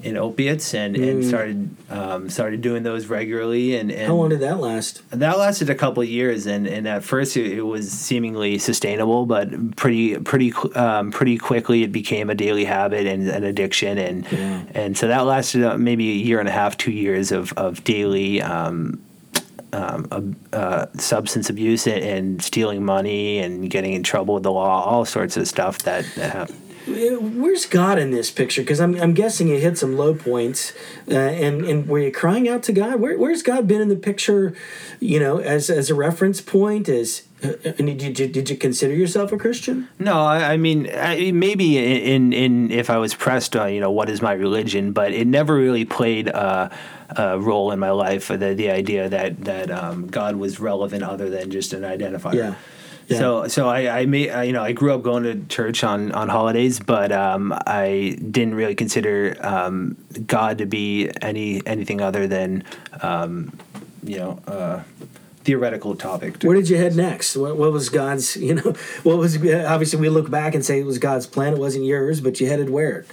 in 0.03 0.17
opiates 0.17 0.73
and, 0.73 0.95
mm. 0.95 1.09
and 1.09 1.25
started 1.25 1.75
um, 1.89 2.29
started 2.29 2.61
doing 2.61 2.83
those 2.83 3.07
regularly. 3.07 3.75
And, 3.75 3.91
and, 3.91 4.07
how 4.07 4.15
long 4.15 4.29
did 4.29 4.39
that 4.39 4.59
last? 4.59 5.01
That 5.11 5.37
lasted 5.37 5.69
a 5.69 5.75
couple 5.75 6.01
of 6.01 6.09
years, 6.09 6.45
and, 6.45 6.67
and 6.67 6.87
at 6.87 7.03
first 7.03 7.35
it, 7.35 7.51
it 7.51 7.61
was 7.61 7.91
seemingly 7.91 8.57
sustainable, 8.59 9.25
but 9.25 9.75
pretty 9.75 10.17
pretty 10.19 10.53
um, 10.75 11.11
pretty 11.11 11.37
quickly 11.37 11.83
it 11.83 11.91
became 11.91 12.29
a 12.29 12.35
daily 12.35 12.65
habit 12.65 13.07
and 13.07 13.27
an 13.29 13.43
addiction, 13.43 13.97
and 13.97 14.31
yeah. 14.31 14.63
and 14.73 14.97
so 14.97 15.07
that 15.07 15.25
lasted 15.25 15.63
uh, 15.63 15.77
maybe 15.77 16.11
a 16.11 16.15
year 16.15 16.39
and 16.39 16.47
a 16.47 16.53
half, 16.53 16.77
two 16.77 16.91
years 16.91 17.31
of 17.31 17.51
of 17.53 17.83
daily. 17.83 18.41
Um, 18.41 19.01
um, 19.73 20.35
uh, 20.53 20.85
substance 20.95 21.49
abuse 21.49 21.87
and, 21.87 22.41
stealing 22.41 22.83
money 22.83 23.39
and 23.39 23.69
getting 23.69 23.93
in 23.93 24.03
trouble 24.03 24.35
with 24.35 24.43
the 24.43 24.51
law, 24.51 24.83
all 24.83 25.05
sorts 25.05 25.37
of 25.37 25.47
stuff 25.47 25.79
that, 25.79 26.05
that 26.15 26.31
happened. 26.31 26.61
Where's 26.87 27.67
God 27.67 27.99
in 27.99 28.09
this 28.09 28.31
picture? 28.31 28.61
Because 28.61 28.81
I'm, 28.81 28.95
I'm 28.95 29.13
guessing 29.13 29.47
you 29.47 29.59
hit 29.59 29.77
some 29.77 29.95
low 29.95 30.15
points, 30.15 30.73
uh, 31.07 31.13
and 31.13 31.63
and 31.63 31.87
were 31.87 31.99
you 31.99 32.11
crying 32.11 32.49
out 32.49 32.63
to 32.63 32.73
God? 32.73 32.99
Where, 32.99 33.17
where's 33.17 33.43
God 33.43 33.67
been 33.67 33.81
in 33.81 33.89
the 33.89 33.95
picture? 33.95 34.55
You 34.99 35.19
know, 35.19 35.37
as 35.37 35.69
as 35.69 35.91
a 35.91 35.95
reference 35.95 36.41
point, 36.41 36.89
as 36.89 37.21
uh, 37.43 37.71
did 37.71 38.19
you, 38.19 38.27
did 38.27 38.49
you 38.49 38.57
consider 38.57 38.93
yourself 38.93 39.31
a 39.31 39.37
Christian? 39.37 39.87
No, 39.99 40.21
I, 40.21 40.53
I 40.53 40.57
mean 40.57 40.89
I, 40.93 41.31
maybe 41.31 41.77
in 41.77 42.33
in 42.33 42.71
if 42.71 42.89
I 42.89 42.97
was 42.97 43.13
pressed, 43.13 43.55
on, 43.55 43.73
you 43.73 43.79
know, 43.79 43.91
what 43.91 44.09
is 44.09 44.21
my 44.21 44.33
religion? 44.33 44.91
But 44.91 45.11
it 45.13 45.27
never 45.27 45.55
really 45.55 45.85
played 45.85 46.27
a, 46.27 46.71
a 47.15 47.39
role 47.39 47.71
in 47.71 47.79
my 47.79 47.91
life. 47.91 48.27
The 48.27 48.53
the 48.55 48.69
idea 48.69 49.09
that 49.09 49.43
that 49.45 49.71
um, 49.71 50.07
God 50.07 50.35
was 50.35 50.59
relevant 50.59 51.03
other 51.03 51.29
than 51.29 51.51
just 51.51 51.73
an 51.73 51.81
identifier. 51.81 52.35
Yeah. 52.35 52.55
Yeah. 53.07 53.17
So, 53.17 53.47
so 53.47 53.67
I, 53.67 54.01
I 54.01 54.05
may, 54.05 54.29
I, 54.29 54.43
you 54.43 54.53
know, 54.53 54.63
I 54.63 54.71
grew 54.71 54.93
up 54.93 55.01
going 55.01 55.23
to 55.23 55.43
church 55.53 55.83
on, 55.83 56.13
on 56.13 56.29
holidays, 56.29 56.79
but 56.79 57.11
um, 57.11 57.53
I 57.67 58.17
didn't 58.31 58.55
really 58.55 58.75
consider 58.75 59.35
um, 59.41 59.97
God 60.27 60.59
to 60.59 60.65
be 60.65 61.09
any 61.21 61.65
anything 61.65 61.99
other 61.99 62.25
than, 62.27 62.63
um, 63.01 63.51
you 64.03 64.17
know, 64.17 64.39
uh, 64.47 64.83
theoretical 65.43 65.95
topic. 65.95 66.41
Where 66.43 66.55
did 66.55 66.69
you 66.69 66.77
head 66.77 66.95
next? 66.95 67.35
What, 67.35 67.57
what, 67.57 67.71
was 67.71 67.89
God's, 67.89 68.35
you 68.37 68.55
know, 68.55 68.73
what 69.03 69.17
was, 69.17 69.37
obviously 69.37 69.99
we 69.99 70.09
look 70.09 70.29
back 70.29 70.55
and 70.55 70.63
say 70.63 70.79
it 70.79 70.85
was 70.85 70.99
God's 70.99 71.27
plan, 71.27 71.53
it 71.53 71.59
wasn't 71.59 71.85
yours, 71.85 72.21
but 72.21 72.39
you 72.39 72.47
headed 72.47 72.69
where? 72.69 73.05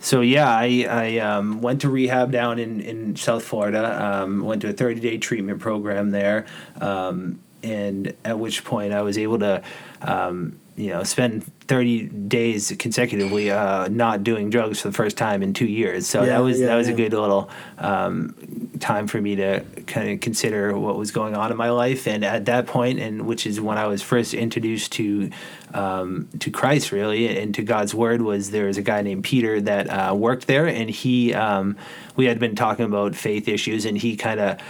So 0.00 0.20
yeah, 0.20 0.48
I, 0.48 0.86
I 0.88 1.18
um, 1.18 1.62
went 1.62 1.80
to 1.82 1.90
rehab 1.90 2.30
down 2.30 2.58
in, 2.58 2.80
in 2.80 3.16
South 3.16 3.44
Florida, 3.44 4.04
um, 4.04 4.40
went 4.44 4.62
to 4.62 4.68
a 4.68 4.72
30 4.72 5.00
day 5.00 5.18
treatment 5.18 5.60
program 5.60 6.10
there, 6.10 6.46
um, 6.80 7.40
and 7.62 8.14
at 8.24 8.38
which 8.38 8.64
point 8.64 8.92
I 8.92 9.02
was 9.02 9.18
able 9.18 9.38
to, 9.40 9.62
um, 10.02 10.58
you 10.76 10.90
know, 10.90 11.02
spend 11.02 11.50
30 11.68 12.06
days 12.06 12.72
consecutively 12.78 13.50
uh, 13.50 13.88
not 13.88 14.22
doing 14.22 14.50
drugs 14.50 14.80
for 14.80 14.88
the 14.88 14.94
first 14.94 15.16
time 15.16 15.42
in 15.42 15.52
two 15.52 15.66
years. 15.66 16.06
So 16.06 16.22
Yeah, 16.22 16.30
that 16.30 16.38
was 16.38 16.60
yeah, 16.60 16.66
that 16.66 16.76
was 16.76 16.88
yeah. 16.88 16.94
a 16.94 16.96
good 16.96 17.12
little 17.12 17.50
um, 17.78 18.34
time 18.78 19.06
for 19.06 19.20
me 19.20 19.36
to 19.36 19.64
kind 19.86 20.10
of 20.10 20.20
consider 20.20 20.78
what 20.78 20.96
was 20.96 21.10
going 21.10 21.34
on 21.34 21.50
in 21.50 21.56
my 21.56 21.70
life. 21.70 22.06
And 22.06 22.24
at 22.24 22.44
that 22.44 22.66
point, 22.66 23.00
and 23.00 23.26
which 23.26 23.46
is 23.46 23.60
when 23.60 23.78
I 23.78 23.86
was 23.86 24.02
first 24.02 24.32
introduced 24.32 24.92
to 24.92 25.30
um, 25.74 26.28
to 26.38 26.50
Christ, 26.50 26.92
really, 26.92 27.36
and 27.36 27.54
to 27.54 27.62
God's 27.62 27.94
Word, 27.94 28.22
was 28.22 28.50
there 28.50 28.66
was 28.66 28.78
a 28.78 28.82
guy 28.82 29.02
named 29.02 29.24
Peter 29.24 29.60
that 29.60 29.88
uh, 29.88 30.14
worked 30.14 30.46
there, 30.46 30.66
and 30.66 30.88
he 30.88 31.34
um, 31.34 31.76
we 32.14 32.26
had 32.26 32.38
been 32.38 32.54
talking 32.54 32.84
about 32.84 33.16
faith 33.16 33.48
issues, 33.48 33.84
and 33.84 33.98
he 33.98 34.16
kind 34.16 34.40
of. 34.40 34.60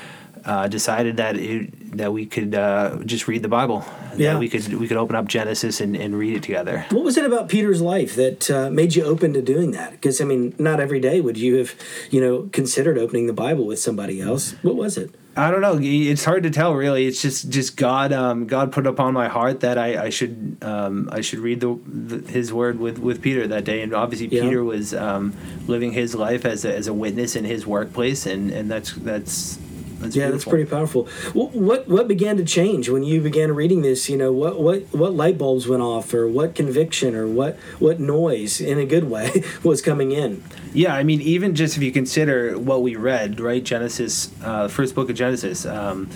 Uh, 0.44 0.68
decided 0.68 1.16
that 1.16 1.36
it, 1.36 1.72
that 1.93 2.12
we 2.12 2.26
could 2.26 2.55
uh, 2.55 2.99
just 3.05 3.28
read 3.28 3.43
the 3.43 3.49
Bible. 3.49 3.85
Yeah. 4.16 4.33
That 4.33 4.38
we 4.40 4.49
could 4.49 4.75
we 4.75 4.88
could 4.88 4.97
open 4.97 5.14
up 5.14 5.26
Genesis 5.26 5.81
and, 5.81 5.97
and 5.97 6.19
read 6.19 6.37
it 6.37 6.43
together. 6.43 6.87
What 6.90 7.05
was 7.05 7.16
it 7.16 7.25
about 7.25 7.49
Peter's 7.49 7.81
life 7.83 8.14
that 8.16 8.50
uh, 8.50 8.71
made 8.71 8.95
you 8.95 9.05
open 9.05 9.33
to 9.35 9.43
doing 9.43 9.73
that? 9.73 9.93
Because 9.93 10.21
I 10.21 10.25
mean, 10.25 10.55
not 10.59 10.81
every 10.81 11.00
day 11.00 11.21
would 11.21 11.37
you 11.37 11.57
have, 11.57 11.75
you 12.11 12.21
know, 12.21 12.49
considered 12.52 12.99
opening 12.99 13.26
the 13.26 13.33
Bible 13.33 13.66
with 13.66 13.78
somebody 13.78 14.21
else. 14.21 14.52
What 14.62 14.76
was 14.76 14.97
it? 14.97 15.14
I 15.38 15.50
don't 15.50 15.61
know. 15.61 15.78
It's 15.83 16.25
hard 16.25 16.45
to 16.45 16.50
tell, 16.50 16.75
really. 16.75 17.07
It's 17.07 17.21
just 17.21 17.50
just 17.50 17.76
God. 17.76 18.11
Um, 18.11 18.47
God 18.47 18.73
put 18.73 18.87
upon 18.87 19.12
my 19.12 19.28
heart 19.28 19.61
that 19.61 19.76
I, 19.76 20.05
I 20.05 20.09
should 20.09 20.57
um, 20.62 21.11
I 21.12 21.21
should 21.21 21.40
read 21.40 21.61
the, 21.61 21.78
the 21.87 22.33
His 22.33 22.55
word 22.55 22.78
with, 22.78 22.99
with 22.99 23.21
Peter 23.21 23.47
that 23.47 23.64
day, 23.64 23.83
and 23.83 23.93
obviously 23.93 24.28
Yeah. 24.28 24.45
Peter 24.45 24.64
was 24.64 24.95
um, 24.95 25.35
living 25.66 25.93
his 25.93 26.14
life 26.14 26.47
as 26.47 26.64
a, 26.64 26.75
as 26.75 26.87
a 26.87 26.95
witness 26.95 27.37
in 27.37 27.45
his 27.45 27.66
workplace, 27.66 28.25
and, 28.25 28.50
and 28.50 28.71
that's 28.71 28.93
that's 28.95 29.59
that's 30.00 30.14
Yeah, 30.16 30.30
that's 30.30 30.44
pretty 30.44 30.64
powerful. 30.64 31.04
Wh- 31.32 31.54
What 31.54 31.88
what 31.88 32.06
began 32.08 32.36
to 32.36 32.44
change 32.44 32.88
when 32.88 33.02
you 33.02 33.20
began 33.20 33.54
reading 33.54 33.82
this? 33.82 34.08
You 34.08 34.16
know, 34.16 34.32
what 34.32 34.60
what 34.60 34.82
what 34.92 35.14
light 35.14 35.38
bulbs 35.38 35.66
went 35.66 35.82
off, 35.82 36.12
or 36.14 36.28
what 36.28 36.54
conviction, 36.54 37.14
or 37.14 37.26
what 37.26 37.56
what 37.78 37.98
noise 38.00 38.60
in 38.60 38.78
a 38.78 38.84
good 38.86 39.04
way 39.10 39.42
was 39.62 39.80
coming 39.82 40.12
in? 40.12 40.42
Yeah, 40.72 40.94
I 40.94 41.02
mean, 41.02 41.20
even 41.22 41.54
just 41.54 41.76
if 41.76 41.82
you 41.82 41.92
consider 41.92 42.58
what 42.58 42.82
we 42.82 42.96
read, 42.96 43.40
right? 43.40 43.62
Genesis, 43.64 44.30
uh, 44.44 44.68
first 44.68 44.94
book 44.94 45.08
of 45.10 45.16
Genesis. 45.16 45.64
Um, 45.64 46.10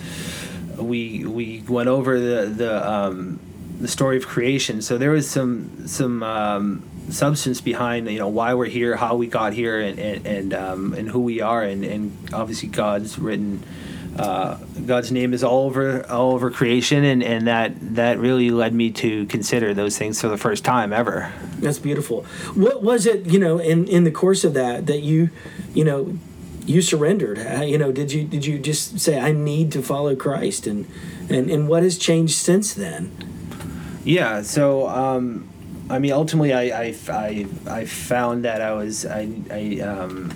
we 0.78 1.25
we 1.25 1.62
went 1.68 1.88
over 1.88 2.18
the 2.18 2.46
the 2.46 2.90
um, 2.90 3.38
the 3.80 3.88
story 3.88 4.16
of 4.16 4.26
creation. 4.26 4.82
So 4.82 4.99
there 4.99 5.10
was 5.10 5.28
some 5.28 5.87
some 5.87 6.22
um, 6.22 6.82
substance 7.12 7.61
behind 7.61 8.09
you 8.11 8.19
know 8.19 8.29
why 8.29 8.55
we're 8.55 8.67
here, 8.67 8.97
how 8.97 9.17
we 9.17 9.26
got 9.26 9.52
here, 9.52 9.81
and 9.81 9.99
and 9.99 10.26
and, 10.26 10.55
um, 10.55 10.95
and 10.95 11.09
who 11.09 11.21
we 11.21 11.40
are, 11.40 11.62
and, 11.62 11.85
and 11.85 12.17
obviously 12.33 12.69
God's 12.69 13.19
written. 13.19 13.62
Uh, 14.19 14.59
God's 14.87 15.12
name 15.12 15.33
is 15.33 15.45
all 15.45 15.67
over 15.67 16.05
all 16.11 16.33
over 16.33 16.50
creation, 16.50 17.05
and, 17.05 17.23
and 17.23 17.47
that 17.47 17.73
that 17.95 18.19
really 18.19 18.50
led 18.50 18.75
me 18.75 18.90
to 18.90 19.25
consider 19.26 19.73
those 19.73 19.97
things 19.97 20.21
for 20.21 20.29
the 20.29 20.37
first 20.37 20.64
time 20.64 20.93
ever. 20.93 21.33
That's 21.59 21.79
beautiful. 21.79 22.25
What 22.55 22.83
was 22.83 23.07
it? 23.07 23.26
You 23.26 23.38
know, 23.38 23.59
in 23.59 23.87
in 23.87 24.05
the 24.05 24.11
course 24.11 24.43
of 24.43 24.52
that, 24.55 24.87
that 24.87 25.00
you, 25.00 25.31
you 25.75 25.85
know, 25.85 26.19
you 26.67 26.83
surrendered. 26.83 27.38
You 27.62 27.79
know, 27.79 27.93
did 27.93 28.12
you 28.12 28.25
did 28.25 28.45
you 28.45 28.59
just 28.59 28.99
say 28.99 29.19
I 29.19 29.33
need 29.33 29.71
to 29.73 29.83
follow 29.83 30.17
Christ, 30.17 30.67
and 30.67 30.87
and 31.31 31.49
and 31.49 31.69
what 31.69 31.85
has 31.85 31.97
changed 31.97 32.35
since 32.35 32.75
then? 32.75 33.12
Yeah. 34.05 34.43
So, 34.43 34.88
um, 34.88 35.49
I 35.90 35.99
mean, 35.99 36.12
ultimately, 36.12 36.52
I, 36.52 36.62
I, 36.62 36.94
I, 37.09 37.47
I 37.66 37.85
found 37.85 38.44
that 38.44 38.61
I 38.61 38.73
was 38.73 39.04
I, 39.04 39.28
I, 39.50 39.80
um, 39.80 40.32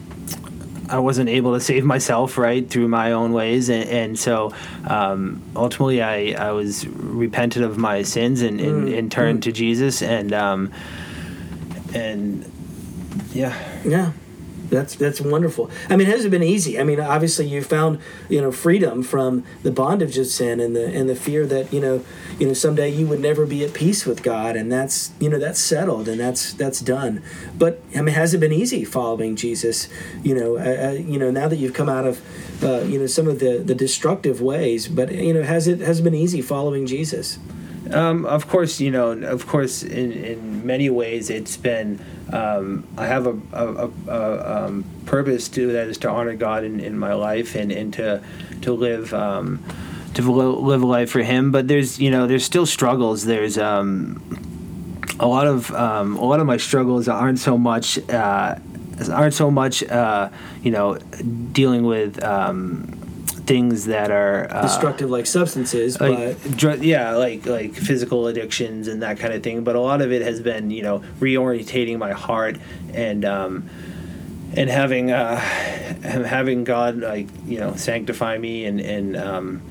I 0.89 0.99
wasn't 0.99 1.29
able 1.29 1.55
to 1.55 1.61
save 1.61 1.85
myself 1.85 2.37
right 2.37 2.69
through 2.69 2.89
my 2.89 3.13
own 3.13 3.33
ways, 3.33 3.69
and, 3.69 3.89
and 3.89 4.19
so 4.19 4.53
um, 4.87 5.41
ultimately, 5.55 6.03
I, 6.03 6.49
I 6.49 6.51
was 6.53 6.87
repented 6.89 7.63
of 7.63 7.79
my 7.79 8.03
sins 8.03 8.43
and, 8.43 8.61
and, 8.61 8.89
and 8.89 9.13
turned 9.13 9.45
to 9.45 9.53
Jesus, 9.53 10.03
and 10.03 10.33
um, 10.33 10.73
and 11.95 12.51
yeah. 13.33 13.57
Yeah. 13.85 14.13
That's 14.71 14.95
that's 14.97 15.21
wonderful. 15.21 15.71
I 15.89 15.97
mean, 15.97 16.09
it 16.09 16.11
hasn't 16.11 16.31
been 16.31 16.43
easy. 16.43 16.79
I 16.79 16.85
mean, 16.85 17.01
obviously 17.01 17.47
you 17.47 17.63
found 17.63 17.99
you 18.29 18.41
know 18.41 18.51
freedom 18.53 19.03
from 19.03 19.45
the 19.63 19.71
bondage 19.71 20.19
of 20.19 20.27
sin 20.27 20.61
and 20.61 20.75
the 20.75 20.87
and 20.87 21.09
the 21.09 21.17
fear 21.17 21.47
that 21.47 21.73
you 21.73 21.81
know 21.81 22.05
you 22.39 22.47
know 22.47 22.55
someday 22.55 22.89
you 22.89 23.07
would 23.07 23.21
never 23.21 23.47
be 23.47 23.65
at 23.65 23.75
peace 23.75 24.07
with 24.07 24.23
God, 24.23 24.57
and 24.57 24.71
that's 24.71 25.13
you 25.21 25.29
know 25.29 25.39
that's 25.39 25.61
settled 25.61 26.09
and 26.09 26.21
that's 26.21 26.53
that's 26.55 26.81
done. 26.81 27.23
But 27.57 27.83
I 27.95 28.03
mean, 28.03 28.15
has 28.15 28.35
it 28.35 28.39
been 28.39 28.53
easy 28.53 28.85
following 28.85 29.37
Jesus? 29.37 29.89
You 30.23 30.35
know, 30.35 30.57
uh, 30.57 30.89
uh, 30.89 30.93
you 30.93 31.19
know 31.19 31.31
now 31.31 31.49
that 31.49 31.57
you've 31.57 31.75
come 31.75 31.89
out 31.89 32.07
of 32.07 32.21
uh, 32.63 32.83
you 32.83 32.99
know 32.99 33.07
some 33.07 33.29
of 33.29 33.41
the 33.41 33.59
the 33.59 33.75
destructive 33.75 34.41
ways, 34.41 34.89
but 34.89 35.13
you 35.13 35.35
know 35.35 35.43
has 35.43 35.69
it 35.69 35.81
has 35.81 36.01
it 36.01 36.03
been 36.03 36.15
easy 36.15 36.43
following 36.43 36.87
Jesus? 36.87 37.39
Um, 37.93 38.25
of 38.25 38.49
course, 38.49 38.81
you 38.81 38.91
know, 38.91 39.11
of 39.11 39.47
course, 39.47 39.83
in, 39.83 40.13
in 40.13 40.67
many 40.67 40.89
ways, 40.91 41.31
it's 41.31 41.57
been. 41.57 42.01
Um, 42.33 42.87
I 42.97 43.07
have 43.07 43.27
a, 43.27 43.39
a, 43.53 43.67
a, 43.67 43.91
a 44.09 44.67
um, 44.67 44.85
purpose 45.07 45.49
to 45.51 45.73
that 45.73 45.89
is 45.89 45.99
to 45.99 46.11
honor 46.11 46.35
God 46.35 46.65
in, 46.65 46.81
in 46.81 46.99
my 46.99 47.13
life 47.15 47.55
and, 47.55 47.71
and 47.71 47.93
to 47.95 48.23
to 48.63 48.73
live 48.73 49.13
um, 49.13 49.63
to 50.15 50.23
live 50.23 50.83
a 50.83 50.87
life 50.87 51.11
for 51.11 51.23
Him. 51.23 51.53
But 51.53 51.69
there's 51.69 52.01
you 52.01 52.11
know 52.11 52.27
there's 52.27 52.45
still 52.45 52.67
struggles. 52.67 53.25
There's 53.25 53.59
um, 53.59 54.23
a 55.21 55.27
lot 55.27 55.47
of 55.47 55.71
um, 55.73 56.17
a 56.17 56.25
lot 56.25 56.41
of 56.41 56.47
my 56.47 56.57
struggles 56.57 57.09
aren't 57.09 57.39
so 57.39 57.59
much 57.59 57.99
uh, 58.09 58.57
aren't 59.11 59.35
so 59.35 59.51
much 59.51 59.83
uh, 59.85 60.31
you 60.63 60.71
know 60.71 60.97
dealing 61.53 61.85
with 61.85 62.23
um, 62.23 63.04
things 63.47 63.87
that 63.87 64.11
are 64.11 64.51
uh, 64.51 64.63
Destructive 64.63 65.11
like 65.11 65.27
substances, 65.27 66.01
like 66.01 66.43
but 66.43 66.57
dr- 66.57 66.83
yeah 66.83 67.13
like 67.17 67.45
like 67.47 67.75
physical 67.75 68.27
addictions 68.27 68.89
and 68.89 69.03
that 69.03 69.19
kind 69.19 69.35
of 69.35 69.43
thing 69.43 69.65
but 69.65 69.77
a 69.77 69.81
lot 69.81 70.01
of 70.01 70.13
it 70.13 70.23
has 70.23 70.41
been 70.41 70.71
you 70.71 70.83
know 70.83 71.01
reorientating 71.21 71.99
my 71.99 72.13
heart 72.13 72.57
and 72.95 73.25
um 73.25 73.69
and 74.57 74.71
having 74.71 75.11
uh 75.11 75.37
having 75.37 76.65
god 76.65 76.97
like 76.99 77.29
you 77.47 77.59
know 77.59 77.75
sanctify 77.77 78.39
me 78.39 78.65
and 78.65 78.81
and 78.81 79.17
um 79.17 79.63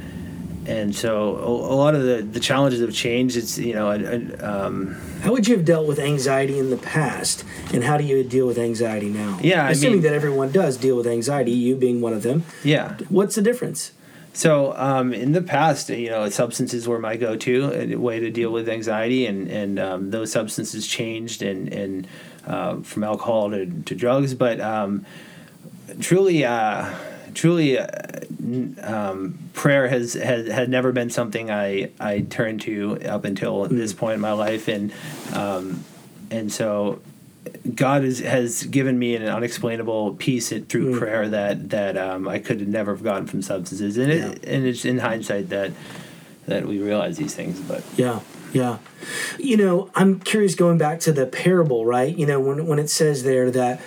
and 0.66 0.96
so 0.96 1.36
a, 1.38 1.74
a 1.74 1.76
lot 1.76 1.96
of 1.96 2.04
the 2.04 2.22
the 2.22 2.40
challenges 2.40 2.80
have 2.82 2.94
changed. 2.94 3.36
It's 3.36 3.58
you 3.58 3.74
know 3.74 3.92
a, 3.92 4.00
a, 4.00 4.68
um 4.68 4.96
How 5.24 5.32
would 5.32 5.48
you 5.48 5.56
have 5.56 5.64
dealt 5.64 5.88
with 5.88 6.00
anxiety 6.00 6.60
in 6.60 6.70
the 6.70 6.76
past, 6.76 7.46
and 7.74 7.86
how 7.86 7.96
do 7.96 8.04
you 8.04 8.26
deal 8.26 8.46
with 8.46 8.58
anxiety 8.58 9.08
now? 9.08 9.40
Yeah, 9.42 9.66
I 9.66 9.72
assuming 9.72 9.96
mean- 10.00 10.04
that 10.04 10.14
everyone 10.14 10.52
does 10.52 10.76
deal 10.76 10.98
with 10.98 11.08
anxiety, 11.08 11.52
you 11.52 11.78
being 11.78 12.02
one 12.02 12.12
of 12.12 12.24
them. 12.24 12.44
yeah 12.64 12.98
What's 13.08 13.36
the 13.36 13.42
difference? 13.42 13.94
So 14.34 14.74
um, 14.76 15.14
in 15.14 15.32
the 15.32 15.42
past, 15.42 15.90
you 15.90 16.10
know, 16.10 16.28
substances 16.28 16.88
were 16.90 17.00
my 17.00 17.16
go-to 17.18 17.94
uh, 17.96 17.98
way 18.00 18.20
to 18.20 18.30
deal 18.32 18.52
with 18.52 18.68
anxiety, 18.68 19.26
and 19.26 19.48
and 19.50 19.80
um, 19.80 20.12
those 20.12 20.30
substances 20.32 20.88
changed, 20.88 21.42
and 21.42 21.72
and 21.72 22.08
uh, 22.46 22.82
from 22.82 23.04
alcohol 23.06 23.52
to, 23.52 23.66
to 23.66 23.96
drugs. 23.96 24.34
But 24.34 24.60
um, 24.60 25.06
truly, 26.02 26.44
uh, 26.44 26.94
truly, 27.34 27.78
uh, 27.78 27.88
um, 28.82 29.38
prayer 29.54 29.88
has, 29.88 30.14
has 30.14 30.48
had 30.48 30.70
never 30.70 30.92
been 30.92 31.10
something 31.10 31.52
I 31.52 31.92
I 32.00 32.22
turned 32.22 32.62
to 32.62 33.00
up 33.06 33.26
until 33.26 33.66
this 33.66 33.94
point 33.94 34.16
in 34.16 34.22
my 34.22 34.34
life, 34.34 34.68
and 34.68 34.94
um, 35.34 35.84
and 36.32 36.52
so 36.52 37.02
God 37.74 38.04
is, 38.04 38.20
has 38.20 38.64
given 38.64 38.98
me 38.98 39.16
an 39.16 39.24
unexplainable 39.24 40.16
peace 40.16 40.50
through 40.50 40.98
prayer 40.98 41.30
that 41.30 41.70
that 41.70 41.98
um, 41.98 42.28
I 42.28 42.40
could 42.40 42.68
never 42.68 42.94
have 42.94 43.04
gotten 43.04 43.28
from 43.28 43.42
substances, 43.42 43.98
and 43.98 44.12
it, 44.12 44.46
and 44.46 44.66
it's 44.66 44.86
in 44.86 45.00
hindsight 45.00 45.50
that 45.50 45.72
that 46.46 46.66
we 46.66 46.80
realize 46.80 47.18
these 47.18 47.34
things. 47.34 47.60
But 47.60 47.84
Yeah, 47.96 48.22
yeah. 48.52 48.80
You 49.40 49.58
know, 49.58 49.90
I'm 49.96 50.20
curious 50.20 50.56
going 50.56 50.78
back 50.78 51.00
to 51.02 51.12
the 51.12 51.26
parable, 51.26 51.86
right? 51.86 52.16
You 52.16 52.26
know, 52.26 52.40
when 52.40 52.66
when 52.68 52.80
it 52.80 52.90
says 52.90 53.24
there 53.24 53.52
that 53.52 53.82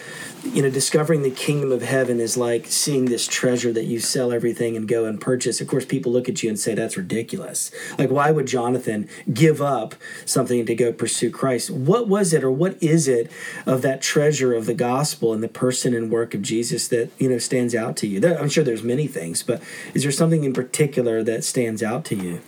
you 0.54 0.62
know 0.62 0.70
discovering 0.70 1.22
the 1.22 1.30
kingdom 1.30 1.72
of 1.72 1.82
heaven 1.82 2.20
is 2.20 2.36
like 2.36 2.66
seeing 2.66 3.06
this 3.06 3.26
treasure 3.26 3.72
that 3.72 3.84
you 3.84 4.00
sell 4.00 4.32
everything 4.32 4.76
and 4.76 4.88
go 4.88 5.04
and 5.04 5.20
purchase. 5.20 5.60
Of 5.60 5.68
course 5.68 5.84
people 5.84 6.12
look 6.12 6.28
at 6.28 6.42
you 6.42 6.48
and 6.48 6.58
say 6.58 6.74
that's 6.74 6.96
ridiculous. 6.96 7.70
Like 7.98 8.10
why 8.10 8.30
would 8.30 8.46
jonathan 8.46 9.08
give 9.32 9.60
up 9.60 9.94
something 10.24 10.64
to 10.66 10.74
go 10.74 10.92
pursue 10.92 11.30
christ? 11.30 11.70
What 11.70 12.08
was 12.08 12.32
it 12.32 12.44
or 12.44 12.50
what 12.50 12.82
is 12.82 13.08
it 13.08 13.30
of 13.66 13.82
that 13.82 14.00
treasure 14.00 14.54
of 14.54 14.66
the 14.66 14.74
gospel 14.74 15.32
and 15.32 15.42
the 15.42 15.48
person 15.48 15.94
and 15.94 16.10
work 16.10 16.34
of 16.34 16.42
jesus 16.42 16.88
that 16.88 17.10
you 17.18 17.28
know 17.28 17.38
stands 17.38 17.74
out 17.74 17.96
to 17.98 18.06
you? 18.06 18.26
I'm 18.26 18.48
sure 18.48 18.64
there's 18.64 18.82
many 18.82 19.06
things 19.06 19.42
but 19.42 19.62
is 19.94 20.02
there 20.02 20.12
something 20.12 20.44
in 20.44 20.52
particular 20.52 21.22
that 21.22 21.44
stands 21.44 21.82
out 21.82 22.04
to 22.06 22.14
you 22.14 22.40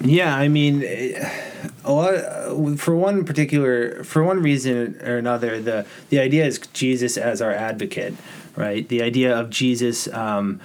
yeah, 0.00 0.34
I 0.34 0.48
mean, 0.48 0.82
eh, 0.84 1.30
a 1.84 1.92
lot 1.92 2.78
for 2.78 2.96
one 2.96 3.24
particular 3.24 4.02
for 4.04 4.22
one 4.22 4.42
reason 4.42 4.98
or 5.02 5.16
another, 5.16 5.60
the 5.60 5.86
the 6.08 6.18
idea 6.18 6.44
is 6.46 6.58
Jesus 6.72 7.16
as 7.16 7.42
our 7.42 7.52
advocate, 7.52 8.14
right? 8.56 8.88
The 8.88 9.02
idea 9.02 9.38
of 9.38 9.50
Jesus. 9.50 10.08
Um, 10.12 10.60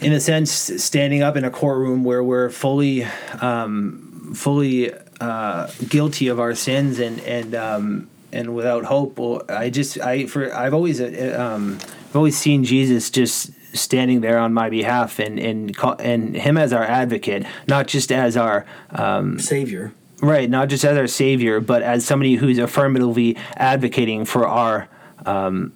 in 0.00 0.12
a 0.12 0.20
sense, 0.20 0.50
standing 0.52 1.22
up 1.22 1.36
in 1.36 1.44
a 1.44 1.50
courtroom 1.50 2.04
where 2.04 2.22
we're 2.22 2.50
fully, 2.50 3.04
um, 3.40 4.32
fully 4.34 4.92
uh, 5.20 5.70
guilty 5.88 6.28
of 6.28 6.40
our 6.40 6.54
sins 6.54 6.98
and 6.98 7.20
and 7.20 7.54
um, 7.54 8.08
and 8.32 8.54
without 8.54 8.84
hope. 8.84 9.18
Well, 9.18 9.42
I 9.48 9.70
just 9.70 9.98
I 10.00 10.26
for 10.26 10.54
I've 10.54 10.74
always 10.74 11.00
uh, 11.00 11.36
um, 11.38 11.78
I've 11.80 12.16
always 12.16 12.36
seen 12.36 12.64
Jesus 12.64 13.10
just 13.10 13.50
standing 13.74 14.20
there 14.22 14.38
on 14.38 14.54
my 14.54 14.70
behalf 14.70 15.18
and 15.18 15.38
and 15.38 15.76
call, 15.76 15.96
and 15.98 16.34
him 16.36 16.56
as 16.56 16.72
our 16.72 16.84
advocate, 16.84 17.44
not 17.68 17.86
just 17.86 18.10
as 18.10 18.36
our 18.36 18.64
um, 18.90 19.38
savior 19.38 19.92
Right, 20.22 20.48
not 20.48 20.68
just 20.70 20.84
as 20.84 20.96
our 20.96 21.06
savior, 21.06 21.60
but 21.60 21.82
as 21.82 22.04
somebody 22.06 22.36
who's 22.36 22.58
affirmatively 22.58 23.36
advocating 23.56 24.24
for 24.24 24.46
our, 24.48 24.88
um, 25.26 25.72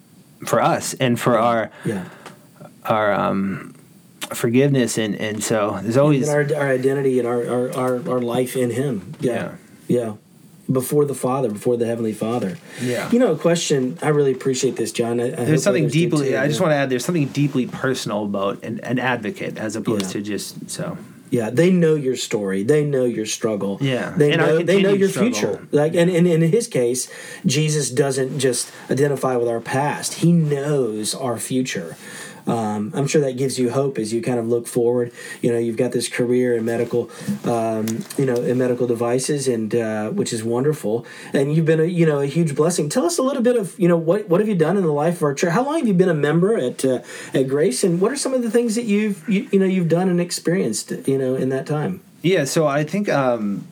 for 0.47 0.62
us 0.62 0.95
and 0.95 1.21
for 1.21 1.38
our, 1.38 1.71
Yeah. 1.85 2.05
our 2.85 3.12
um, 3.12 3.75
forgiveness, 4.33 4.97
and 4.97 5.14
and 5.17 5.43
so 5.45 5.78
there's 5.83 5.99
always 5.99 6.28
And 6.28 6.52
our, 6.52 6.62
our 6.62 6.69
identity 6.71 7.19
and 7.19 7.28
our, 7.28 7.47
our, 7.47 7.76
our, 7.76 8.11
our 8.11 8.21
life 8.21 8.57
in 8.57 8.71
Him. 8.71 9.14
Yeah. 9.21 9.57
yeah. 9.87 10.14
Before 10.70 11.06
the 11.06 11.14
Father, 11.14 11.48
before 11.50 11.78
the 11.78 11.87
Heavenly 11.87 12.12
Father. 12.12 12.58
Yeah. 12.82 13.10
You 13.10 13.18
know, 13.18 13.32
a 13.32 13.38
question, 13.38 13.98
I 14.02 14.08
really 14.08 14.32
appreciate 14.32 14.76
this, 14.76 14.92
Jon. 14.92 15.18
I, 15.18 15.28
I 15.28 15.44
there's 15.44 15.62
something 15.62 15.88
deeply. 15.88 16.30
too, 16.30 16.37
I 16.38 16.46
just 16.46 16.60
want 16.60 16.72
to 16.72 16.76
add 16.76 16.90
there's 16.90 17.06
something 17.06 17.28
deeply 17.28 17.66
personal 17.66 18.25
about 18.25 18.62
an, 18.62 18.78
an 18.80 18.98
advocate 18.98 19.56
as 19.56 19.76
opposed 19.76 20.06
Yeah. 20.06 20.12
to 20.12 20.22
just 20.22 20.68
so. 20.70 20.98
Yeah, 21.30 21.50
they 21.50 21.70
know 21.70 21.94
your 21.94 22.16
story. 22.16 22.62
They 22.64 22.84
know 22.84 23.04
your 23.04 23.26
struggle. 23.26 23.78
Yeah. 23.80 24.14
they 24.16 24.32
And 24.32 24.40
know 24.42 24.62
they 24.62 24.80
know 24.82 24.92
your 24.92 25.08
struggle. 25.08 25.32
future. 25.32 25.68
Like, 25.72 25.94
and, 25.94 26.10
and 26.10 26.26
in 26.26 26.40
his 26.42 26.66
case, 26.68 27.10
Jesus 27.46 27.90
doesn't 27.90 28.38
just 28.38 28.70
identify 28.90 29.37
with 29.37 29.48
our 29.48 29.60
past; 29.60 30.14
he 30.14 30.32
knows 30.32 31.14
our 31.14 31.38
future. 31.38 31.96
Um, 32.49 32.93
I'm 32.95 33.07
sure 33.07 33.21
that 33.21 33.37
gives 33.37 33.59
you 33.59 33.71
hope 33.71 33.99
as 33.99 34.12
you 34.12 34.23
kind 34.23 34.38
of 34.38 34.49
look 34.49 34.67
forward. 34.67 35.12
You 35.43 35.52
know, 35.52 35.59
you've 35.59 35.76
got 35.76 35.93
this 35.93 36.09
career 36.09 36.57
in 36.57 36.64
medical, 36.64 37.11
um, 37.45 37.87
you 38.17 38.25
know, 38.25 38.37
in 38.37 38.57
medical 38.59 38.87
devices, 38.87 39.47
and 39.47 39.75
uh, 39.75 40.09
which 40.11 40.33
is 40.33 40.43
wonderful. 40.43 41.07
And 41.33 41.55
you've 41.55 41.67
been 41.67 41.81
a 41.81 41.85
you 41.85 42.07
know 42.07 42.21
a 42.21 42.26
huge 42.26 42.57
blessing. 42.57 42.88
Tell 42.88 43.05
us 43.05 43.19
a 43.19 43.23
little 43.23 43.43
bit 43.43 43.57
of 43.57 43.78
you 43.78 43.87
know 43.87 43.99
what 43.99 44.28
what 44.28 44.40
have 44.40 44.49
you 44.49 44.55
done 44.55 44.76
in 44.76 44.83
the 44.83 44.93
life 44.93 45.17
of 45.17 45.23
our 45.25 45.35
church? 45.35 45.52
How 45.52 45.64
long 45.64 45.78
have 45.78 45.87
you 45.87 45.95
been 45.95 46.09
a 46.09 46.14
member 46.14 46.57
at 46.57 46.85
uh, 46.85 47.02
at 47.35 47.49
Grace, 47.49 47.85
and 47.85 48.00
what 48.00 48.11
are 48.11 48.17
some 48.17 48.33
of 48.33 48.43
the 48.43 48.50
things 48.50 48.75
that 48.75 48.85
you've 48.85 49.28
you, 49.28 49.49
you 49.52 49.59
know 49.59 49.67
you've 49.67 49.88
done 49.88 50.09
and 50.09 50.21
experienced 50.21 50.90
you 51.07 51.19
know 51.19 51.35
in 51.35 51.50
that 51.50 51.67
time? 51.67 52.00
Yeah, 52.23 52.45
so 52.45 52.67
I 52.67 52.83
think 52.83 53.09
um, 53.09 53.67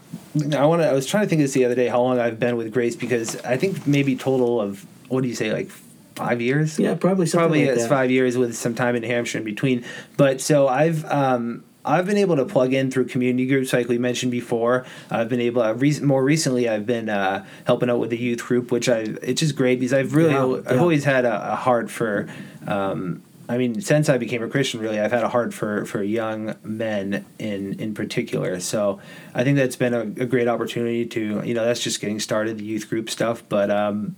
I 0.54 0.66
want 0.66 0.82
to. 0.82 0.88
I 0.88 0.92
was 0.92 1.06
trying 1.06 1.24
to 1.24 1.28
think 1.28 1.40
this 1.40 1.52
the 1.52 1.64
other 1.64 1.74
day 1.74 1.88
how 1.88 2.02
long 2.02 2.18
I've 2.18 2.38
been 2.38 2.56
with 2.56 2.72
Grace 2.72 2.94
because 2.94 3.36
I 3.42 3.56
think 3.56 3.86
maybe 3.86 4.16
total 4.16 4.60
of 4.60 4.84
what 5.08 5.22
do 5.22 5.28
you 5.28 5.34
say 5.34 5.52
like 5.52 5.70
five 6.16 6.40
years? 6.40 6.78
Yeah, 6.78 6.94
probably 6.94 7.26
something 7.26 7.40
probably 7.46 7.66
like 7.66 7.74
it's 7.74 7.82
that. 7.84 7.88
five 7.88 8.10
years 8.10 8.36
with 8.36 8.56
some 8.56 8.74
time 8.74 8.96
in 8.96 9.02
Hampshire 9.04 9.38
in 9.38 9.44
between. 9.44 9.84
But 10.16 10.40
so 10.40 10.66
I've 10.66 11.04
um, 11.10 11.62
I've 11.84 12.06
been 12.06 12.16
able 12.16 12.36
to 12.36 12.44
plug 12.44 12.72
in 12.72 12.90
through 12.90 13.06
community 13.06 13.46
groups 13.46 13.72
like 13.72 13.88
we 13.88 13.98
mentioned 13.98 14.32
before. 14.32 14.84
I've 15.10 15.28
been 15.28 15.40
able. 15.40 15.62
Uh, 15.62 15.72
re- 15.74 16.00
more 16.00 16.24
recently, 16.24 16.68
I've 16.68 16.86
been 16.86 17.08
uh, 17.08 17.44
helping 17.64 17.88
out 17.88 18.00
with 18.00 18.10
the 18.10 18.18
youth 18.18 18.42
group, 18.44 18.72
which 18.72 18.88
I 18.88 19.00
it's 19.22 19.40
just 19.40 19.54
great 19.54 19.78
because 19.78 19.92
I've 19.92 20.14
really 20.14 20.32
Yeah, 20.32 20.62
I've 20.66 20.76
yeah. 20.76 20.80
always 20.80 21.04
had 21.04 21.24
a, 21.24 21.52
a 21.52 21.56
heart 21.56 21.90
for. 21.90 22.28
Um, 22.66 23.22
I 23.48 23.58
mean, 23.58 23.80
since 23.80 24.08
I 24.08 24.18
became 24.18 24.42
a 24.42 24.48
Christian, 24.48 24.80
really, 24.80 24.98
I've 24.98 25.12
had 25.12 25.22
a 25.22 25.28
heart 25.28 25.54
for, 25.54 25.84
for 25.84 26.02
young 26.02 26.56
men 26.64 27.24
in 27.38 27.78
in 27.78 27.94
particular. 27.94 28.58
So 28.58 28.98
I 29.36 29.44
think 29.44 29.56
that's 29.56 29.76
been 29.76 29.94
a, 29.94 30.00
a 30.00 30.26
great 30.26 30.48
opportunity 30.48 31.06
to, 31.06 31.42
you 31.44 31.54
know, 31.54 31.64
that's 31.64 31.80
just 31.80 32.00
getting 32.00 32.18
started, 32.18 32.58
the 32.58 32.64
youth 32.64 32.90
group 32.90 33.08
stuff. 33.08 33.44
But 33.48 33.70
um, 33.70 34.16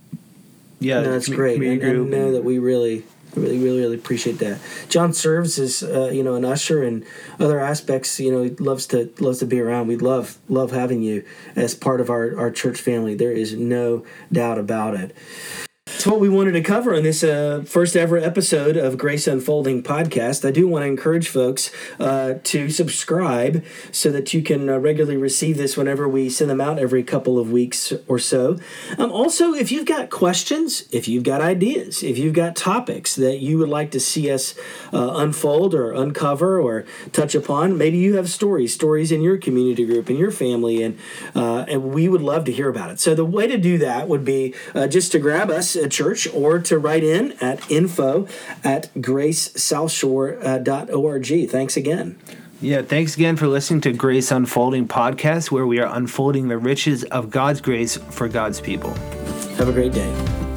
yeah, 0.79 1.01
No, 1.01 1.11
that's 1.11 1.29
commu- 1.29 1.35
great, 1.35 1.61
and, 1.61 1.81
and 1.81 2.09
know 2.09 2.31
that 2.31 2.43
we 2.43 2.59
really, 2.59 3.03
really, 3.35 3.57
really, 3.59 3.79
really 3.79 3.95
appreciate 3.95 4.39
that. 4.39 4.59
Jon 4.87 5.13
serves 5.13 5.59
as 5.59 5.83
uh, 5.83 6.09
you 6.11 6.23
know 6.23 6.35
an 6.35 6.45
usher 6.45 6.83
and 6.83 7.05
other 7.39 7.59
aspects. 7.59 8.19
You 8.19 8.31
know, 8.31 8.43
he 8.43 8.49
loves 8.51 8.87
to 8.87 9.13
loves 9.19 9.39
to 9.39 9.45
be 9.45 9.59
around. 9.59 9.87
We 9.87 9.97
love 9.97 10.37
love 10.47 10.71
having 10.71 11.01
you 11.01 11.23
as 11.55 11.75
part 11.75 12.01
of 12.01 12.09
our 12.09 12.37
our 12.37 12.51
church 12.51 12.79
family. 12.79 13.15
There 13.15 13.31
is 13.31 13.53
no 13.53 14.05
doubt 14.31 14.57
about 14.57 14.95
it. 14.95 15.15
It's 15.99 16.07
what 16.07 16.21
we 16.21 16.29
wanted 16.29 16.53
to 16.53 16.61
cover 16.61 16.95
on 16.95 17.03
this 17.03 17.25
uh, 17.25 17.61
first 17.65 17.97
ever 17.97 18.17
episode 18.17 18.77
of 18.77 18.97
Grace 18.97 19.27
Unfolding 19.27 19.83
podcast. 19.83 20.47
I 20.47 20.51
do 20.51 20.65
want 20.65 20.83
to 20.83 20.87
encourage 20.87 21.27
folks 21.27 21.71
uh, 21.99 22.35
to 22.41 22.69
subscribe 22.69 23.65
so 23.91 24.09
that 24.09 24.33
you 24.33 24.41
can 24.41 24.69
uh, 24.69 24.77
regularly 24.77 25.17
receive 25.17 25.57
this 25.57 25.75
whenever 25.75 26.07
we 26.07 26.29
send 26.29 26.49
them 26.49 26.61
out 26.61 26.79
every 26.79 27.03
couple 27.03 27.37
of 27.37 27.51
weeks 27.51 27.91
or 28.07 28.17
so. 28.17 28.57
Um, 28.97 29.11
also, 29.11 29.53
if 29.53 29.73
you've 29.73 29.85
got 29.85 30.09
questions, 30.09 30.87
if 30.93 31.09
you've 31.09 31.25
got 31.25 31.41
ideas, 31.41 32.01
if 32.01 32.17
you've 32.17 32.33
got 32.33 32.55
topics 32.55 33.13
that 33.17 33.39
you 33.39 33.57
would 33.57 33.67
like 33.67 33.91
to 33.91 33.99
see 33.99 34.31
us 34.31 34.55
uh, 34.93 35.15
unfold 35.15 35.75
or 35.75 35.91
uncover 35.91 36.61
or 36.61 36.85
touch 37.11 37.35
upon, 37.35 37.77
maybe 37.77 37.97
you 37.97 38.15
have 38.15 38.29
stories, 38.29 38.73
stories 38.73 39.11
in 39.11 39.21
your 39.21 39.37
community 39.37 39.85
group, 39.85 40.09
in 40.09 40.15
your 40.15 40.31
family, 40.31 40.81
and 40.81 40.97
uh, 41.35 41.65
and 41.67 41.91
we 41.91 42.07
would 42.07 42.21
love 42.21 42.45
to 42.45 42.53
hear 42.53 42.69
about 42.69 42.89
it. 42.89 43.01
So 43.01 43.13
the 43.13 43.25
way 43.25 43.47
to 43.47 43.57
do 43.57 43.77
that 43.79 44.07
would 44.07 44.23
be 44.23 44.55
uh, 44.73 44.87
just 44.87 45.11
to 45.11 45.19
grab 45.19 45.49
us 45.49 45.75
at 45.89 45.93
church 45.93 46.27
or 46.33 46.59
to 46.59 46.77
write 46.77 47.03
in 47.03 47.33
at 47.41 47.71
info 47.71 48.27
at 48.63 48.93
gracesouthshore.org. 48.95 51.31
Uh, 51.31 51.51
thanks 51.51 51.75
again. 51.75 52.17
Yeah, 52.61 52.81
thanks 52.81 53.15
again 53.15 53.37
for 53.37 53.47
listening 53.47 53.79
to 53.81 53.93
Grace 53.93 54.31
Unfolding 54.31 54.87
podcast, 54.87 55.49
where 55.49 55.65
we 55.65 55.79
are 55.79 55.95
unfolding 55.95 56.49
the 56.49 56.57
riches 56.57 57.05
of 57.05 57.29
God's 57.29 57.61
grace 57.61 57.95
for 57.95 58.27
God's 58.27 58.59
people. 58.59 58.93
Have 59.57 59.69
a 59.69 59.73
great 59.73 59.93
day. 59.93 60.48